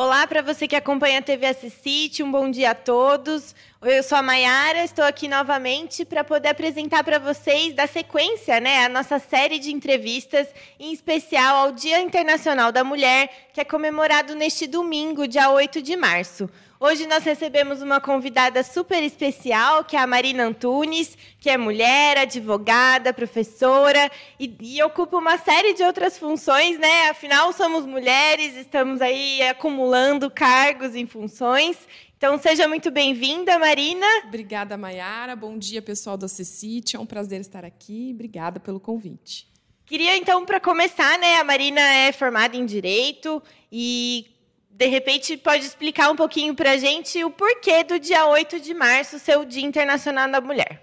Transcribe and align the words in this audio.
Olá 0.00 0.28
para 0.28 0.42
você 0.42 0.68
que 0.68 0.76
acompanha 0.76 1.18
a 1.18 1.22
TV 1.22 1.44
Assisite, 1.44 2.22
um 2.22 2.30
bom 2.30 2.48
dia 2.48 2.70
a 2.70 2.74
todos. 2.74 3.52
Eu 3.82 4.00
sou 4.04 4.16
a 4.16 4.22
Mayara, 4.22 4.84
estou 4.84 5.04
aqui 5.04 5.26
novamente 5.26 6.04
para 6.04 6.22
poder 6.22 6.50
apresentar 6.50 7.02
para 7.02 7.18
vocês 7.18 7.74
da 7.74 7.84
sequência, 7.84 8.60
né, 8.60 8.84
a 8.84 8.88
nossa 8.88 9.18
série 9.18 9.58
de 9.58 9.72
entrevistas, 9.72 10.46
em 10.78 10.92
especial 10.92 11.56
ao 11.66 11.72
Dia 11.72 12.00
Internacional 12.00 12.70
da 12.70 12.84
Mulher, 12.84 13.48
que 13.52 13.60
é 13.60 13.64
comemorado 13.64 14.36
neste 14.36 14.68
domingo, 14.68 15.26
dia 15.26 15.50
8 15.50 15.82
de 15.82 15.96
março. 15.96 16.48
Hoje 16.80 17.08
nós 17.08 17.24
recebemos 17.24 17.82
uma 17.82 18.00
convidada 18.00 18.62
super 18.62 19.02
especial, 19.02 19.82
que 19.82 19.96
é 19.96 19.98
a 19.98 20.06
Marina 20.06 20.44
Antunes, 20.44 21.18
que 21.40 21.50
é 21.50 21.58
mulher, 21.58 22.16
advogada, 22.18 23.12
professora 23.12 24.08
e, 24.38 24.56
e, 24.60 24.80
ocupa 24.84 25.16
uma 25.16 25.36
série 25.38 25.74
de 25.74 25.82
outras 25.82 26.16
funções, 26.16 26.78
né? 26.78 27.08
Afinal, 27.10 27.52
somos 27.52 27.84
mulheres, 27.84 28.54
estamos 28.54 29.02
aí 29.02 29.42
acumulando 29.42 30.30
cargos 30.30 30.94
em 30.94 31.04
funções. 31.04 31.76
Então, 32.16 32.38
seja 32.38 32.68
muito 32.68 32.92
bem-vinda, 32.92 33.58
Marina. 33.58 34.06
Obrigada, 34.28 34.76
Mayara. 34.76 35.34
Bom 35.34 35.58
dia, 35.58 35.82
pessoal 35.82 36.16
do 36.16 36.28
Cecite. 36.28 36.94
É 36.94 37.00
um 37.00 37.06
prazer 37.06 37.40
estar 37.40 37.64
aqui. 37.64 38.12
Obrigada 38.14 38.60
pelo 38.60 38.78
convite. 38.78 39.48
Queria, 39.84 40.16
então, 40.16 40.46
para 40.46 40.60
começar, 40.60 41.18
né? 41.18 41.38
A 41.38 41.44
Marina 41.44 41.80
é 41.80 42.12
formada 42.12 42.56
em 42.56 42.64
Direito 42.64 43.42
e 43.72 44.37
de 44.78 44.86
repente, 44.86 45.36
pode 45.36 45.66
explicar 45.66 46.08
um 46.08 46.14
pouquinho 46.14 46.54
para 46.54 46.70
a 46.70 46.76
gente 46.76 47.24
o 47.24 47.30
porquê 47.32 47.82
do 47.82 47.98
dia 47.98 48.24
8 48.28 48.60
de 48.60 48.72
março 48.72 49.18
ser 49.18 49.36
o 49.36 49.44
Dia 49.44 49.66
Internacional 49.66 50.30
da 50.30 50.40
Mulher. 50.40 50.80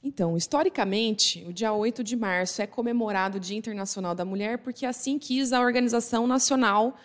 Então, 0.00 0.36
historicamente, 0.36 1.44
o 1.48 1.52
dia 1.52 1.72
8 1.72 2.04
de 2.04 2.14
março 2.14 2.62
é 2.62 2.68
comemorado 2.68 3.38
o 3.38 3.40
Dia 3.40 3.58
Internacional 3.58 4.14
da 4.14 4.24
Mulher 4.24 4.58
porque 4.58 4.86
assim 4.86 5.18
quis 5.18 5.52
a 5.52 5.60
Organização 5.60 6.24
Nacional, 6.24 6.96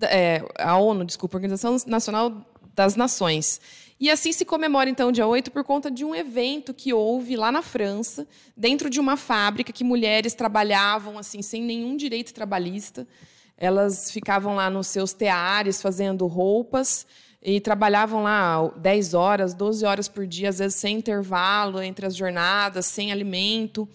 é, 0.00 0.42
a 0.58 0.78
ONU, 0.78 1.04
desculpa, 1.04 1.36
a 1.36 1.38
Organização 1.38 1.76
Nacional 1.86 2.42
das 2.74 2.96
Nações. 2.96 3.60
E 4.00 4.10
assim 4.10 4.32
se 4.32 4.46
comemora, 4.46 4.88
então, 4.88 5.10
o 5.10 5.12
dia 5.12 5.26
8 5.26 5.50
por 5.50 5.62
conta 5.62 5.90
de 5.90 6.06
um 6.06 6.14
evento 6.14 6.72
que 6.72 6.94
houve 6.94 7.36
lá 7.36 7.52
na 7.52 7.60
França, 7.60 8.26
dentro 8.56 8.88
de 8.88 8.98
uma 8.98 9.18
fábrica 9.18 9.74
que 9.74 9.84
mulheres 9.84 10.32
trabalhavam 10.32 11.18
assim 11.18 11.42
sem 11.42 11.62
nenhum 11.62 11.98
direito 11.98 12.32
trabalhista. 12.32 13.06
Elas 13.56 14.10
ficavam 14.10 14.54
lá 14.54 14.68
nos 14.68 14.88
seus 14.88 15.12
teares 15.12 15.80
fazendo 15.80 16.26
roupas 16.26 17.06
e 17.42 17.60
trabalhavam 17.60 18.22
lá 18.22 18.72
10 18.76 19.14
horas, 19.14 19.54
12 19.54 19.84
horas 19.84 20.08
por 20.08 20.26
dia, 20.26 20.48
às 20.48 20.58
vezes 20.58 20.76
sem 20.78 20.96
intervalo 20.96 21.82
entre 21.82 22.06
as 22.06 22.14
jornadas, 22.14 22.86
sem 22.86 23.10
alimento. 23.10 23.88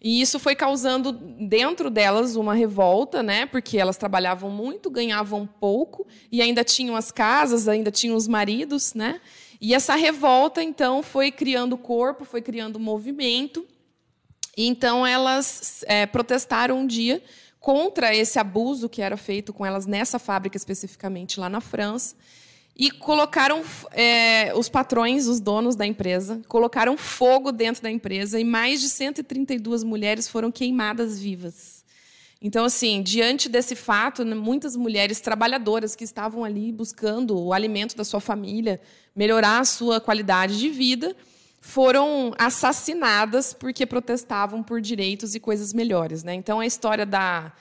E 0.00 0.20
isso 0.20 0.38
foi 0.38 0.54
causando 0.54 1.12
dentro 1.12 1.90
delas 1.90 2.36
uma 2.36 2.54
revolta, 2.54 3.22
né? 3.22 3.46
Porque 3.46 3.78
elas 3.78 3.96
trabalhavam 3.96 4.50
muito, 4.50 4.90
ganhavam 4.90 5.46
pouco 5.46 6.06
e 6.30 6.40
ainda 6.40 6.62
tinham 6.62 6.94
as 6.94 7.10
casas, 7.10 7.66
ainda 7.66 7.90
tinham 7.90 8.16
os 8.16 8.28
maridos, 8.28 8.94
né? 8.94 9.20
E 9.60 9.74
essa 9.74 9.94
revolta 9.94 10.62
então 10.62 11.02
foi 11.02 11.30
criando 11.30 11.76
corpo, 11.76 12.24
foi 12.24 12.42
criando 12.42 12.78
movimento. 12.78 13.66
E 14.56 14.66
então 14.66 15.06
elas 15.06 15.84
é, 15.86 16.06
protestaram 16.06 16.78
um 16.78 16.86
dia 16.86 17.22
contra 17.66 18.14
esse 18.14 18.38
abuso 18.38 18.88
que 18.88 19.02
era 19.02 19.16
feito 19.16 19.52
com 19.52 19.66
elas 19.66 19.86
nessa 19.86 20.20
fábrica 20.20 20.56
especificamente 20.56 21.40
lá 21.40 21.48
na 21.48 21.60
França 21.60 22.14
e 22.76 22.92
colocaram 22.92 23.60
é, 23.90 24.52
os 24.54 24.68
patrões, 24.68 25.26
os 25.26 25.40
donos 25.40 25.74
da 25.74 25.84
empresa, 25.84 26.40
colocaram 26.46 26.96
fogo 26.96 27.50
dentro 27.50 27.82
da 27.82 27.90
empresa 27.90 28.38
e 28.38 28.44
mais 28.44 28.80
de 28.80 28.88
132 28.88 29.82
mulheres 29.82 30.28
foram 30.28 30.52
queimadas 30.52 31.18
vivas. 31.18 31.84
Então, 32.40 32.64
assim, 32.64 33.02
diante 33.02 33.48
desse 33.48 33.74
fato, 33.74 34.24
né, 34.24 34.36
muitas 34.36 34.76
mulheres 34.76 35.18
trabalhadoras 35.18 35.96
que 35.96 36.04
estavam 36.04 36.44
ali 36.44 36.70
buscando 36.70 37.36
o 37.36 37.52
alimento 37.52 37.96
da 37.96 38.04
sua 38.04 38.20
família, 38.20 38.80
melhorar 39.12 39.58
a 39.58 39.64
sua 39.64 40.00
qualidade 40.00 40.56
de 40.56 40.68
vida, 40.68 41.16
foram 41.66 42.32
assassinadas 42.38 43.52
porque 43.52 43.84
protestavam 43.84 44.62
por 44.62 44.80
direitos 44.80 45.34
e 45.34 45.40
coisas 45.40 45.72
melhores. 45.72 46.22
Né? 46.22 46.32
Então, 46.32 46.60
a 46.60 46.64
história 46.64 47.04
da, 47.04 47.52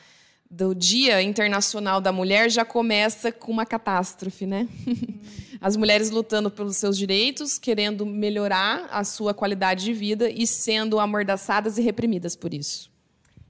do 0.49 0.75
Dia 0.75 1.23
Internacional 1.23 1.99
da 1.99 2.11
Mulher 2.11 2.51
já 2.51 2.63
começa 2.63 3.31
com 3.31 3.51
uma 3.51 3.65
catástrofe. 3.65 4.45
Né? 4.45 4.67
As 5.59 5.75
mulheres 5.75 6.11
lutando 6.11 6.51
pelos 6.51 6.77
seus 6.77 6.95
direitos, 6.95 7.57
querendo 7.57 8.05
melhorar 8.05 8.87
a 8.91 9.03
sua 9.03 9.33
qualidade 9.33 9.83
de 9.83 9.91
vida 9.91 10.29
e 10.29 10.45
sendo 10.45 10.99
amordaçadas 10.99 11.79
e 11.79 11.81
reprimidas 11.81 12.35
por 12.35 12.53
isso. 12.53 12.91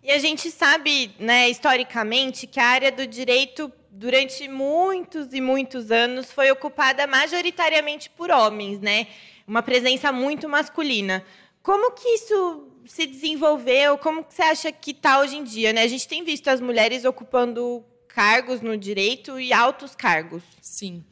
E 0.02 0.10
a 0.10 0.20
gente 0.20 0.50
sabe, 0.52 1.12
né, 1.20 1.50
historicamente, 1.50 2.48
que 2.48 2.62
a 2.62 2.66
área 2.66 2.92
do 2.94 3.06
direito, 3.06 3.70
durante 3.92 4.48
muitos 4.48 5.34
e 5.34 5.42
muitos 5.42 5.92
anos, 5.92 6.32
foi 6.32 6.50
ocupada 6.50 7.06
majoritariamente 7.06 8.10
por 8.10 8.32
homens, 8.32 8.80
né? 8.80 9.08
Uma 9.48 9.62
presença 9.62 10.12
muito 10.12 10.50
masculina. 10.50 11.24
Como 11.62 11.92
que 11.92 12.08
isso 12.10 12.68
se 12.86 13.06
desenvolveu? 13.06 13.98
Como 13.98 14.24
que 14.24 14.34
você 14.34 14.44
acha 14.44 14.72
que 14.72 14.92
está 14.92 15.20
hoje 15.20 15.36
em 15.36 15.44
dia? 15.44 15.74
Né? 15.74 15.82
A 15.82 15.88
gente 15.88 16.08
tem 16.08 16.24
visto 16.24 16.48
as 16.48 16.62
mulheres 16.62 17.06
ocupando 17.06 17.84
cargos 18.08 18.62
no 18.62 18.78
direito 18.78 19.40
e 19.40 19.52
altos 19.52 19.96
cargos. 19.96 20.44
Sim. 20.62 21.04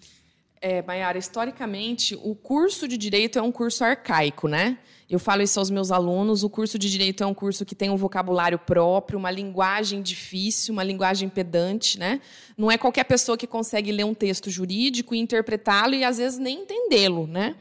É, 0.62 0.82
Mayara, 0.82 1.18
historicamente, 1.18 2.18
o 2.24 2.34
curso 2.34 2.88
de 2.88 2.98
direito 2.98 3.38
é 3.38 3.42
um 3.42 3.52
curso 3.52 3.84
arcaico, 3.84 4.48
né? 4.48 4.78
Eu 5.10 5.20
falo 5.20 5.42
isso 5.42 5.60
aos 5.60 5.70
meus 5.70 5.92
alunos. 5.92 6.42
O 6.42 6.50
curso 6.50 6.80
de 6.80 6.90
direito 6.90 7.22
é 7.22 7.28
um 7.28 7.34
curso 7.34 7.66
que 7.66 7.76
tem 7.76 7.90
um 7.90 7.98
vocabulário 7.98 8.58
próprio, 8.58 9.20
uma 9.20 9.30
linguagem 9.30 10.02
difícil, 10.02 10.72
uma 10.72 10.84
linguagem 10.84 11.28
pedante, 11.28 12.00
né? 12.00 12.22
Não 12.58 12.72
é 12.72 12.78
qualquer 12.78 13.04
pessoa 13.04 13.38
que 13.38 13.46
consegue 13.46 13.92
ler 13.92 14.06
um 14.06 14.14
texto 14.14 14.50
jurídico 14.50 15.14
e 15.14 15.20
interpretá-lo 15.20 15.96
e 15.96 16.06
às 16.06 16.18
vezes 16.18 16.40
nem 16.40 16.62
entendê-lo, 16.62 17.28
né? 17.28 17.56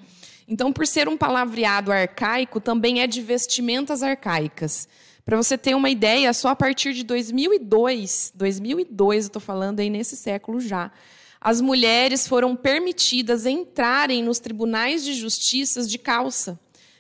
Então, 0.47 0.73
por 0.73 0.87
ser 0.87 1.09
um 1.09 1.17
palavreado 1.17 1.93
arcaico, 1.93 2.61
também 2.61 3.01
é 3.01 3.07
de 3.07 3.21
vestimentas 3.21 4.03
arcaicas. 4.03 4.89
Para 5.25 5.37
você 5.37 5.57
ter 5.57 5.75
uma 5.75 5.89
ideia, 5.89 6.33
só 6.33 6.49
a 6.49 6.57
partir 6.57 6.93
de 6.93 7.05
2002, 7.05 8.33
2002 8.35 9.25
eu 9.25 9.27
estou 9.29 9.41
falando 9.41 9.81
aí 9.81 9.89
nesse 9.89 10.17
século 10.17 10.61
já, 10.61 10.91
as 11.41 11.61
mulheres 11.61 12.27
foram 12.27 12.57
permitidas 12.57 13.47
entrarem 13.47 14.23
nos 14.23 14.41
tribunais 14.41 15.05
de 15.05 15.13
justiça 15.13 15.83
de 15.85 15.99
calça. 15.99 16.59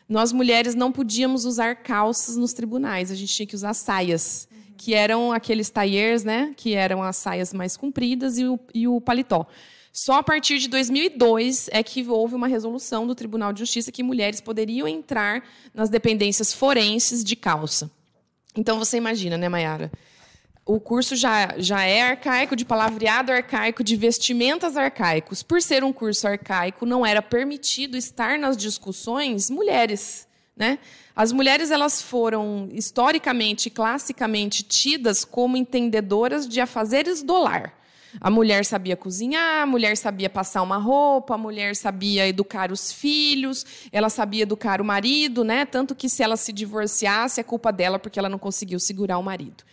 Nós 0.09 0.33
mulheres 0.33 0.75
não 0.75 0.93
podíamos 0.93 1.45
usar 1.45 1.77
calças 1.77 2.37
nos 2.37 2.53
tribunais, 2.53 3.11
a 3.11 3.15
gente 3.15 3.35
tinha 3.35 3.47
que 3.47 3.55
usar 3.55 3.75
saias, 3.75 4.49
que 4.77 4.95
eram 4.95 5.33
aqueles 5.33 5.71
tailleurs, 5.71 6.23
né, 6.23 6.53
que 6.57 6.75
eram 6.75 7.03
as 7.03 7.17
saias 7.17 7.53
mais 7.53 7.77
compridas 7.77 8.37
e 8.39 8.45
o, 8.45 8.59
e 8.75 8.87
o 8.87 9.01
paletó. 9.01 9.47
Só 9.93 10.15
a 10.15 10.23
partir 10.23 10.59
de 10.59 10.69
2002 10.69 11.69
é 11.71 11.83
que 11.83 12.09
houve 12.09 12.35
uma 12.35 12.49
resolução 12.49 13.07
do 13.07 13.15
Tribunal 13.15 13.53
de 13.53 13.59
Justiça 13.59 13.93
que 13.93 14.03
mulheres 14.03 14.41
poderiam 14.41 14.89
entrar 14.89 15.45
nas 15.75 15.91
dependências 15.91 16.55
forenses 16.55 17.23
de 17.23 17.37
calça. 17.37 17.91
Então 18.57 18.79
você 18.79 18.97
imagina, 18.97 19.37
né, 19.37 19.51
Mayara? 19.51 19.93
O 20.65 20.81
curso 20.81 21.15
já, 21.15 21.55
já 21.59 21.83
é 21.83 22.01
arcaico, 22.03 22.57
de 22.57 22.65
palavreado 22.65 23.33
arcaico, 23.33 23.85
de 23.85 23.95
vestimentas 23.95 24.79
arcaicos. 24.79 25.43
Por 25.43 25.61
ser 25.61 25.85
um 25.85 25.93
curso 25.93 26.27
arcaico, 26.27 26.87
não 26.87 27.05
era 27.05 27.21
permitido 27.21 27.97
estar 27.97 28.39
nas 28.39 28.57
discussões 28.57 29.51
mulheres. 29.51 30.27
Né? 30.57 30.79
As 31.15 31.33
mulheres 31.33 31.71
elas 31.71 32.01
foram 32.01 32.69
historicamente, 32.73 33.69
classicamente 33.69 34.63
tidas 34.63 35.23
como 35.25 35.57
entendedoras 35.57 36.49
de 36.49 36.61
afazeres 36.61 37.23
do 37.23 37.37
lar. 37.37 37.82
A 38.21 38.31
mulher 38.31 38.65
sabia 38.65 38.97
cozinhar, 38.97 39.63
a 39.63 39.67
mulher 39.67 39.97
sabia 39.97 40.29
passar 40.29 40.63
uma 40.63 40.77
roupa, 40.77 41.35
a 41.35 41.39
mulher 41.39 41.75
sabia 41.75 42.29
educar 42.29 42.71
os 42.71 42.93
filhos, 42.93 43.65
ela 43.91 44.11
sabia 44.11 44.43
educar 44.43 44.81
o 44.81 44.85
marido, 44.85 45.43
né? 45.43 45.65
Tanto 45.65 45.95
que 45.95 46.09
se 46.09 46.23
ela 46.23 46.37
se 46.37 46.53
divorciasse, 46.53 47.41
é 47.41 47.45
culpa 47.45 47.73
dela 47.73 47.99
porque 47.99 48.19
ela 48.19 48.29
não 48.29 48.39
conseguiu 48.39 48.79
segurar 48.79 49.19
o 49.19 49.23
marido. 49.23 49.65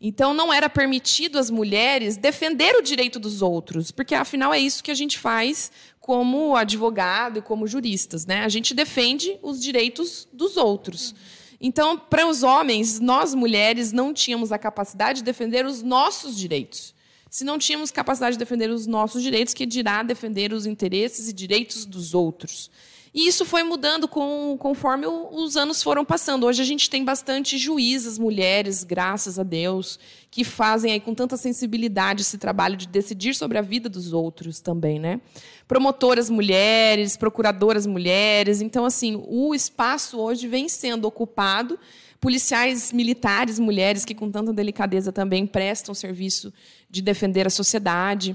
Então 0.00 0.34
não 0.34 0.52
era 0.52 0.68
permitido 0.68 1.38
às 1.38 1.50
mulheres 1.50 2.16
defender 2.16 2.74
o 2.76 2.82
direito 2.82 3.18
dos 3.18 3.40
outros, 3.40 3.90
porque 3.90 4.14
afinal 4.14 4.52
é 4.52 4.58
isso 4.58 4.82
que 4.82 4.90
a 4.90 4.94
gente 4.94 5.18
faz 5.18 5.70
como 6.00 6.56
advogado 6.56 7.38
e 7.38 7.42
como 7.42 7.66
juristas, 7.66 8.26
né? 8.26 8.44
A 8.44 8.48
gente 8.48 8.74
defende 8.74 9.38
os 9.40 9.62
direitos 9.62 10.28
dos 10.32 10.56
outros. 10.56 11.14
Então, 11.60 11.96
para 11.96 12.26
os 12.26 12.42
homens, 12.42 13.00
nós 13.00 13.34
mulheres 13.34 13.92
não 13.92 14.12
tínhamos 14.12 14.52
a 14.52 14.58
capacidade 14.58 15.20
de 15.20 15.24
defender 15.24 15.64
os 15.64 15.80
nossos 15.80 16.36
direitos 16.36 16.92
se 17.34 17.42
não 17.42 17.58
tínhamos 17.58 17.90
capacidade 17.90 18.36
de 18.36 18.38
defender 18.38 18.70
os 18.70 18.86
nossos 18.86 19.20
direitos, 19.20 19.52
que 19.52 19.66
dirá 19.66 20.04
defender 20.04 20.52
os 20.52 20.66
interesses 20.66 21.28
e 21.28 21.32
direitos 21.32 21.84
dos 21.84 22.14
outros. 22.14 22.70
E 23.12 23.26
isso 23.26 23.44
foi 23.44 23.64
mudando 23.64 24.06
com, 24.06 24.56
conforme 24.56 25.04
os 25.08 25.56
anos 25.56 25.82
foram 25.82 26.04
passando. 26.04 26.46
Hoje 26.46 26.62
a 26.62 26.64
gente 26.64 26.88
tem 26.88 27.04
bastante 27.04 27.58
juízas, 27.58 28.20
mulheres, 28.20 28.84
graças 28.84 29.36
a 29.36 29.42
Deus, 29.42 29.98
que 30.30 30.44
fazem 30.44 30.92
aí 30.92 31.00
com 31.00 31.12
tanta 31.12 31.36
sensibilidade 31.36 32.22
esse 32.22 32.38
trabalho 32.38 32.76
de 32.76 32.86
decidir 32.86 33.34
sobre 33.34 33.58
a 33.58 33.62
vida 33.62 33.88
dos 33.88 34.12
outros 34.12 34.60
também, 34.60 35.00
né? 35.00 35.20
Promotoras 35.66 36.30
mulheres, 36.30 37.16
procuradoras 37.16 37.84
mulheres. 37.84 38.60
Então, 38.60 38.84
assim, 38.84 39.20
o 39.26 39.52
espaço 39.56 40.20
hoje 40.20 40.46
vem 40.46 40.68
sendo 40.68 41.06
ocupado 41.06 41.80
policiais 42.24 42.90
militares, 42.90 43.58
mulheres 43.58 44.02
que 44.02 44.14
com 44.14 44.30
tanta 44.30 44.50
delicadeza 44.50 45.12
também 45.12 45.46
prestam 45.46 45.94
serviço 45.94 46.50
de 46.88 47.02
defender 47.02 47.46
a 47.46 47.50
sociedade. 47.50 48.34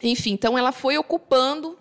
Enfim, 0.00 0.30
então 0.30 0.56
ela 0.56 0.70
foi 0.70 0.96
ocupando 0.96 1.76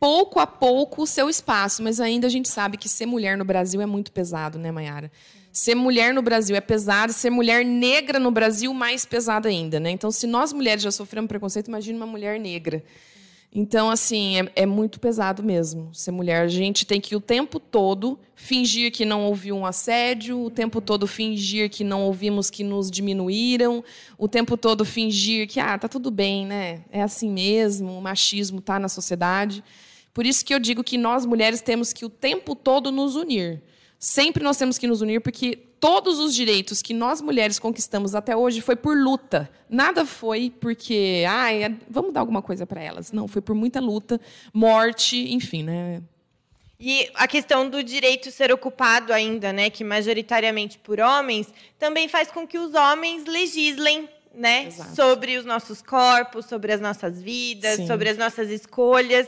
pouco 0.00 0.40
a 0.40 0.46
pouco 0.46 1.02
o 1.02 1.06
seu 1.06 1.28
espaço, 1.28 1.82
mas 1.82 2.00
ainda 2.00 2.26
a 2.26 2.30
gente 2.30 2.48
sabe 2.48 2.78
que 2.78 2.88
ser 2.88 3.04
mulher 3.04 3.36
no 3.36 3.44
Brasil 3.44 3.82
é 3.82 3.84
muito 3.84 4.10
pesado, 4.10 4.58
né, 4.58 4.72
Mayara? 4.72 5.12
Ser 5.52 5.74
mulher 5.74 6.14
no 6.14 6.22
Brasil 6.22 6.56
é 6.56 6.62
pesado, 6.62 7.12
ser 7.12 7.28
mulher 7.28 7.62
negra 7.62 8.18
no 8.18 8.30
Brasil 8.30 8.72
mais 8.72 9.04
pesado 9.04 9.48
ainda, 9.48 9.78
né? 9.78 9.90
Então, 9.90 10.10
se 10.10 10.26
nós 10.26 10.50
mulheres 10.50 10.82
já 10.82 10.90
sofremos 10.90 11.28
preconceito, 11.28 11.68
imagine 11.68 11.98
uma 11.98 12.06
mulher 12.06 12.40
negra. 12.40 12.82
Então, 13.58 13.88
assim, 13.88 14.38
é, 14.38 14.52
é, 14.54 14.66
muito 14.66 15.00
pesado 15.00 15.42
mesmo 15.42 15.88
ser 15.94 16.10
mulher. 16.10 16.42
A 16.42 16.46
gente 16.46 16.84
tem 16.84 17.00
que 17.00 17.16
o 17.16 17.20
tempo 17.22 17.58
todo 17.58 18.18
fingir 18.34 18.92
que 18.92 19.06
não 19.06 19.24
ouviu 19.24 19.56
um 19.56 19.64
assédio, 19.64 20.38
o 20.44 20.50
tempo 20.50 20.78
todo 20.78 21.06
fingir 21.06 21.70
que 21.70 21.82
não 21.82 22.02
ouvimos 22.02 22.50
que 22.50 22.62
nos 22.62 22.90
diminuíram, 22.90 23.82
o 24.18 24.28
tempo 24.28 24.58
todo 24.58 24.84
fingir 24.84 25.48
que, 25.48 25.58
ah, 25.58 25.78
tá 25.78 25.88
tudo 25.88 26.10
bem, 26.10 26.44
né? 26.44 26.84
É 26.92 27.00
assim 27.00 27.30
mesmo, 27.30 27.96
o 27.96 28.02
machismo 28.02 28.60
tá 28.60 28.78
na 28.78 28.90
sociedade. 28.90 29.64
Por 30.12 30.26
isso 30.26 30.44
que 30.44 30.52
eu 30.52 30.58
digo 30.58 30.84
que 30.84 30.98
nós 30.98 31.24
mulheres 31.24 31.62
temos 31.62 31.94
que 31.94 32.04
o 32.04 32.10
tempo 32.10 32.54
todo 32.54 32.92
nos 32.92 33.16
unir. 33.16 33.62
Sempre 33.98 34.44
nós 34.44 34.56
temos 34.56 34.76
que 34.76 34.86
nos 34.86 35.00
unir, 35.00 35.20
porque 35.20 35.58
todos 35.80 36.18
os 36.18 36.34
direitos 36.34 36.82
que 36.82 36.92
nós 36.92 37.20
mulheres 37.20 37.58
conquistamos 37.58 38.14
até 38.14 38.36
hoje 38.36 38.60
foi 38.60 38.76
por 38.76 38.96
luta. 38.96 39.48
Nada 39.68 40.04
foi 40.04 40.50
porque, 40.60 41.24
ah, 41.28 41.48
vamos 41.88 42.12
dar 42.12 42.20
alguma 42.20 42.42
coisa 42.42 42.66
para 42.66 42.82
elas. 42.82 43.12
Não, 43.12 43.26
foi 43.26 43.40
por 43.40 43.54
muita 43.54 43.80
luta, 43.80 44.20
morte, 44.52 45.32
enfim, 45.32 45.62
né? 45.62 46.02
E 46.78 47.08
a 47.14 47.26
questão 47.26 47.70
do 47.70 47.82
direito 47.82 48.30
ser 48.30 48.52
ocupado 48.52 49.12
ainda, 49.12 49.50
né, 49.50 49.70
que 49.70 49.82
majoritariamente 49.82 50.78
por 50.78 51.00
homens, 51.00 51.48
também 51.78 52.06
faz 52.06 52.30
com 52.30 52.46
que 52.46 52.58
os 52.58 52.74
homens 52.74 53.24
legislem, 53.24 54.06
né, 54.34 54.66
Exato. 54.66 54.94
sobre 54.94 55.38
os 55.38 55.46
nossos 55.46 55.80
corpos, 55.80 56.44
sobre 56.44 56.72
as 56.74 56.80
nossas 56.80 57.22
vidas, 57.22 57.76
Sim. 57.76 57.86
sobre 57.86 58.10
as 58.10 58.18
nossas 58.18 58.50
escolhas. 58.50 59.26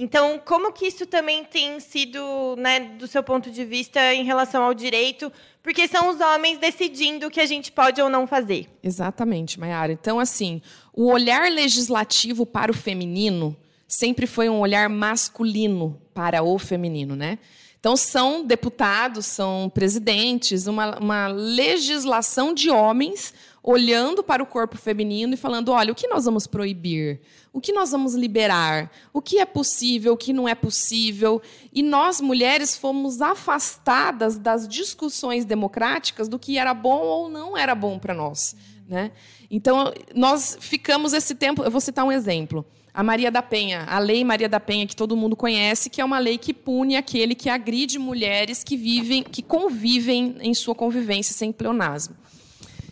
Então, 0.00 0.40
como 0.44 0.72
que 0.72 0.86
isso 0.86 1.04
também 1.06 1.42
tem 1.42 1.80
sido, 1.80 2.54
né, 2.56 2.78
do 2.78 3.08
seu 3.08 3.20
ponto 3.20 3.50
de 3.50 3.64
vista, 3.64 4.14
em 4.14 4.22
relação 4.22 4.62
ao 4.62 4.72
direito? 4.72 5.32
Porque 5.60 5.88
são 5.88 6.08
os 6.08 6.20
homens 6.20 6.56
decidindo 6.56 7.26
o 7.26 7.30
que 7.30 7.40
a 7.40 7.46
gente 7.46 7.72
pode 7.72 8.00
ou 8.00 8.08
não 8.08 8.24
fazer. 8.24 8.68
Exatamente, 8.80 9.58
Mayara. 9.58 9.92
Então, 9.92 10.20
assim, 10.20 10.62
o 10.94 11.10
olhar 11.10 11.50
legislativo 11.50 12.46
para 12.46 12.70
o 12.70 12.74
feminino 12.74 13.56
sempre 13.88 14.28
foi 14.28 14.48
um 14.48 14.60
olhar 14.60 14.88
masculino 14.88 16.00
para 16.14 16.44
o 16.44 16.56
feminino, 16.60 17.16
né? 17.16 17.36
Então, 17.80 17.96
são 17.96 18.44
deputados, 18.44 19.26
são 19.26 19.68
presidentes, 19.68 20.68
uma, 20.68 20.96
uma 20.98 21.26
legislação 21.26 22.54
de 22.54 22.70
homens 22.70 23.34
olhando 23.62 24.22
para 24.22 24.42
o 24.42 24.46
corpo 24.46 24.76
feminino 24.76 25.34
e 25.34 25.36
falando: 25.36 25.70
olha, 25.70 25.92
o 25.92 25.94
que 25.94 26.06
nós 26.08 26.24
vamos 26.24 26.46
proibir? 26.46 27.20
O 27.52 27.60
que 27.60 27.72
nós 27.72 27.90
vamos 27.90 28.14
liberar? 28.14 28.90
O 29.12 29.20
que 29.20 29.38
é 29.38 29.44
possível, 29.44 30.12
o 30.12 30.16
que 30.16 30.32
não 30.32 30.48
é 30.48 30.54
possível? 30.54 31.42
E 31.72 31.82
nós, 31.82 32.20
mulheres, 32.20 32.76
fomos 32.76 33.20
afastadas 33.20 34.38
das 34.38 34.68
discussões 34.68 35.44
democráticas 35.44 36.28
do 36.28 36.38
que 36.38 36.58
era 36.58 36.72
bom 36.72 37.00
ou 37.00 37.28
não 37.28 37.56
era 37.56 37.74
bom 37.74 37.98
para 37.98 38.14
nós. 38.14 38.54
Né? 38.88 39.10
Então, 39.50 39.92
nós 40.14 40.56
ficamos 40.60 41.12
esse 41.12 41.34
tempo. 41.34 41.62
Eu 41.62 41.70
vou 41.70 41.80
citar 41.80 42.04
um 42.04 42.12
exemplo. 42.12 42.64
A 42.92 43.02
Maria 43.02 43.30
da 43.30 43.42
Penha, 43.42 43.84
a 43.84 43.98
Lei 43.98 44.24
Maria 44.24 44.48
da 44.48 44.58
Penha, 44.58 44.86
que 44.86 44.96
todo 44.96 45.16
mundo 45.16 45.36
conhece, 45.36 45.88
que 45.88 46.00
é 46.00 46.04
uma 46.04 46.18
lei 46.18 46.36
que 46.36 46.52
pune 46.52 46.96
aquele 46.96 47.34
que 47.34 47.48
agride 47.48 47.98
mulheres 47.98 48.64
que 48.64 48.76
vivem, 48.76 49.22
que 49.22 49.42
convivem 49.42 50.36
em 50.40 50.52
sua 50.52 50.74
convivência 50.74 51.32
sem 51.32 51.52
pleonasmo. 51.52 52.16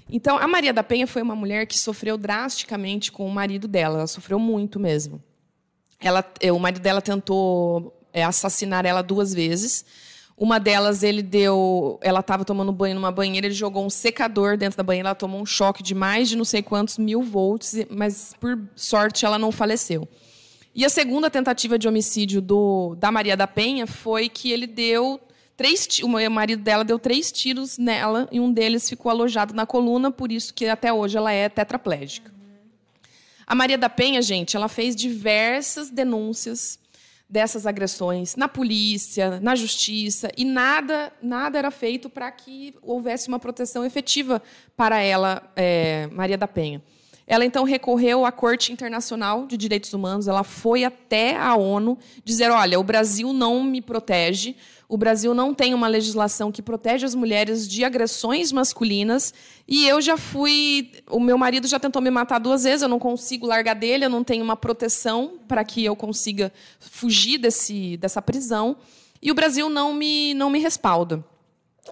Então, 0.09 0.39
a 0.39 0.47
Maria 0.47 0.73
da 0.73 0.83
Penha 0.83 1.07
foi 1.07 1.21
uma 1.21 1.35
mulher 1.35 1.67
que 1.67 1.79
sofreu 1.79 2.17
drasticamente 2.17 3.11
com 3.11 3.27
o 3.27 3.31
marido 3.31 3.67
dela. 3.67 3.99
Ela 3.99 4.07
sofreu 4.07 4.39
muito 4.39 4.79
mesmo. 4.79 5.23
Ela, 6.01 6.25
eh, 6.41 6.53
o 6.53 6.59
marido 6.59 6.81
dela 6.81 7.03
tentou 7.03 7.93
é, 8.13 8.23
assassinar 8.23 8.87
ela 8.87 9.03
duas 9.03 9.35
vezes. 9.35 9.85
Uma 10.37 10.61
delas, 10.61 11.03
ele 11.03 11.23
deu. 11.23 11.99
Ela 12.03 12.21
estava 12.21 12.45
tomando 12.45 12.71
banho 12.71 12.95
numa 12.95 13.11
banheira, 13.11 13.47
ele 13.47 13.55
jogou 13.55 13.85
um 13.85 13.91
secador 13.91 14.57
dentro 14.57 14.77
da 14.77 14.83
banheira, 14.83 15.09
ela 15.09 15.15
tomou 15.15 15.41
um 15.41 15.47
choque 15.47 15.83
de 15.83 15.95
mais 15.95 16.29
de 16.29 16.37
não 16.37 16.45
sei 16.45 16.63
quantos 16.63 16.99
mil 16.99 17.23
volts, 17.23 17.75
mas 17.91 18.35
por 18.39 18.59
sorte 18.77 19.25
ela 19.25 19.39
não 19.39 19.51
faleceu. 19.51 20.07
E 20.75 20.85
a 20.85 20.91
segunda 20.91 21.31
tentativa 21.31 21.79
de 21.79 21.89
homicídio 21.89 22.43
do, 22.43 22.95
da 22.97 23.11
Maria 23.11 23.35
da 23.35 23.47
Penha 23.47 23.87
foi 23.87 24.29
que 24.29 24.53
ele 24.53 24.67
deu 24.67 25.19
três 25.57 25.89
o 26.03 26.31
marido 26.31 26.63
dela 26.63 26.85
deu 26.85 26.99
três 26.99 27.33
tiros 27.33 27.79
nela 27.79 28.29
e 28.31 28.39
um 28.39 28.53
deles 28.53 28.89
ficou 28.89 29.11
alojado 29.11 29.55
na 29.55 29.67
coluna, 29.67 30.11
por 30.11 30.31
isso 30.31 30.53
que 30.53 30.67
até 30.67 30.93
hoje 30.93 31.17
ela 31.17 31.33
é 31.33 31.49
tetraplégica. 31.49 32.35
A 33.47 33.55
Maria 33.55 33.79
da 33.79 33.89
Penha, 33.89 34.21
gente, 34.21 34.57
ela 34.57 34.69
fez 34.69 34.97
diversas 34.97 35.89
denúncias 35.89 36.79
dessas 37.29 37.67
agressões 37.67 38.37
na 38.37 38.49
polícia, 38.49 39.41
na 39.41 39.55
justiça 39.57 40.31
e 40.37 40.45
nada 40.45 41.13
nada 41.21 41.59
era 41.59 41.71
feito 41.71 42.09
para 42.09 42.31
que 42.31 42.75
houvesse 42.83 43.29
uma 43.29 43.39
proteção 43.39 43.85
efetiva 43.85 44.41
para 44.77 45.01
ela, 45.01 45.53
é, 45.57 46.09
Maria 46.13 46.39
da 46.39 46.47
Penha. 46.47 46.83
Ela 47.27 47.45
então 47.45 47.65
recorreu 47.65 48.25
à 48.25 48.31
Corte 48.31 48.73
Internacional 48.73 49.47
de 49.47 49.57
Direitos 49.57 49.93
Humanos, 49.93 50.29
ela 50.29 50.45
foi 50.45 50.85
até 50.85 51.37
a 51.37 51.57
ONU 51.57 51.99
dizer: 52.25 52.51
olha, 52.51 52.79
o 52.79 52.85
Brasil 52.85 53.33
não 53.33 53.65
me 53.65 53.83
protege, 53.83 54.55
o 54.89 54.97
Brasil 54.97 55.35
não 55.35 55.53
tem 55.53 55.75
uma 55.75 55.89
legislação 55.89 56.53
que 56.53 56.63
protege 56.63 57.05
as 57.05 57.17
mulheres 57.17 57.67
de 57.67 57.85
agressões 57.85 58.53
masculinas. 58.53 59.35
E 59.67 59.89
eu 59.89 60.01
já 60.01 60.17
fui. 60.17 60.93
O 61.11 61.19
meu 61.19 61.37
marido 61.37 61.67
já 61.67 61.81
tentou 61.81 62.01
me 62.01 62.11
matar 62.11 62.39
duas 62.39 62.63
vezes, 62.63 62.83
eu 62.83 62.89
não 62.89 63.01
consigo 63.01 63.47
largar 63.47 63.75
dele, 63.75 64.05
eu 64.05 64.11
não 64.11 64.23
tenho 64.23 64.45
uma 64.45 64.57
proteção 64.57 65.33
para 65.49 65.65
que 65.65 65.85
eu 65.85 65.97
consiga 65.97 66.53
fugir 66.79 67.39
desse, 67.39 67.97
dessa 67.97 68.23
prisão. 68.23 68.77
E 69.21 69.33
o 69.33 69.35
Brasil 69.35 69.69
não 69.69 69.93
me, 69.93 70.33
não 70.35 70.49
me 70.49 70.61
respalda. 70.61 71.25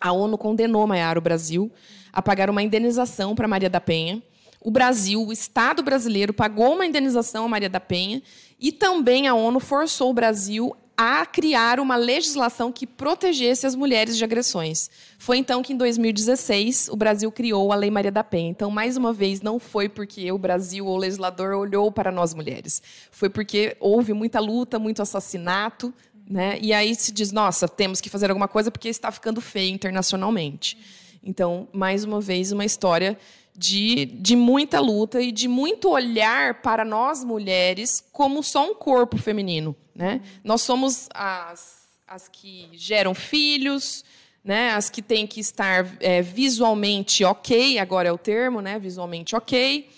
A 0.01 0.13
ONU 0.13 0.39
condenou 0.39 0.87
Maiara, 0.87 1.19
o 1.19 1.23
Brasil, 1.23 1.73
a 2.13 2.23
pagar 2.23 2.49
uma 2.49 2.63
indenização 2.63 3.35
para 3.35 3.49
Maria 3.49 3.71
da 3.71 3.81
Penha. 3.81 4.23
O 4.65 4.71
Brasil, 4.71 5.23
o 5.23 5.31
Estado 5.31 5.83
brasileiro, 5.83 6.33
pagou 6.33 6.73
uma 6.73 6.87
indenização 6.87 7.45
a 7.45 7.49
Maria 7.49 7.69
da 7.69 7.79
Penha 7.79 8.23
e 8.59 8.73
também 8.73 9.29
a 9.29 9.35
ONU 9.35 9.61
forçou 9.61 10.09
o 10.11 10.15
Brasil 10.15 10.75
a 10.97 11.27
criar 11.27 11.79
uma 11.79 11.97
legislação 11.97 12.73
que 12.73 12.87
protegesse 12.87 13.67
as 13.67 13.75
mulheres 13.75 14.17
de 14.17 14.25
agressões. 14.25 14.89
Foi 15.19 15.37
então 15.37 15.63
que, 15.63 15.75
em 15.75 15.77
2016, 15.77 16.89
o 16.89 16.97
Brasil 16.97 17.31
criou 17.31 17.73
a 17.73 17.77
Lei 17.77 17.91
Maria 17.91 18.11
da 18.11 18.25
Penha. 18.25 18.49
Então, 18.49 18.71
mais 18.71 18.97
uma 18.97 19.13
vez, 19.13 19.43
não 19.43 19.59
foi 19.59 19.87
porque 19.87 20.33
o 20.33 20.39
Brasil 20.39 20.87
ou 20.87 20.95
o 20.95 20.99
legislador 20.99 21.53
olhou 21.53 21.93
para 21.93 22.11
nós 22.11 22.33
mulheres. 22.33 22.81
Foi 23.11 23.29
porque 23.29 23.77
houve 23.81 24.15
muita 24.15 24.41
luta, 24.41 24.79
muito 24.79 25.03
assassinato, 25.03 25.93
né? 26.27 26.59
E 26.63 26.73
aí 26.73 26.95
se 26.95 27.13
diz, 27.13 27.33
nossa, 27.33 27.69
temos 27.69 28.01
que 28.01 28.09
fazer 28.09 28.31
alguma 28.31 28.49
coisa 28.49 28.71
porque 28.71 28.89
está 28.89 29.13
ficando 29.13 29.43
feio 29.43 29.75
internacionalmente. 29.75 30.79
Então, 31.23 31.69
mais 31.73 32.05
uma 32.05 32.21
vez, 32.21 32.53
uma 32.53 32.65
história 32.65 33.19
de, 33.57 34.07
de 34.07 34.35
muita 34.35 34.81
luta 34.81 35.23
e 35.23 35.31
de 35.31 35.47
muito 35.47 35.89
olhar 35.91 36.61
para 36.61 36.85
nós 36.85 37.23
mulheres 37.23 38.05
como 38.13 38.43
só 38.43 38.71
um 38.71 38.75
corpo 38.75 39.17
feminino. 39.17 39.77
Né? 39.95 40.21
Nós 40.43 40.63
somos 40.63 41.09
as, 41.15 41.87
as 42.07 42.29
que 42.29 42.69
geram 42.73 43.15
filhos, 43.15 44.05
né? 44.43 44.73
as 44.73 44.91
que 44.91 45.01
têm 45.01 45.27
que 45.27 45.41
estar 45.41 45.97
é, 46.01 46.21
visualmente 46.21 47.25
ok, 47.25 47.79
agora 47.79 48.09
é 48.09 48.13
o 48.13 48.19
termo, 48.19 48.61
né? 48.61 48.79
visualmente 48.79 49.37
ok. 49.37 49.89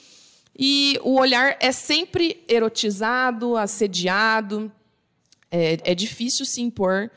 E 0.59 0.99
o 1.03 1.19
olhar 1.19 1.57
é 1.61 1.73
sempre 1.73 2.43
erotizado, 2.49 3.57
assediado. 3.57 4.71
É, 5.51 5.79
é 5.85 5.95
difícil 5.95 6.45
se 6.45 6.61
impor 6.61 7.11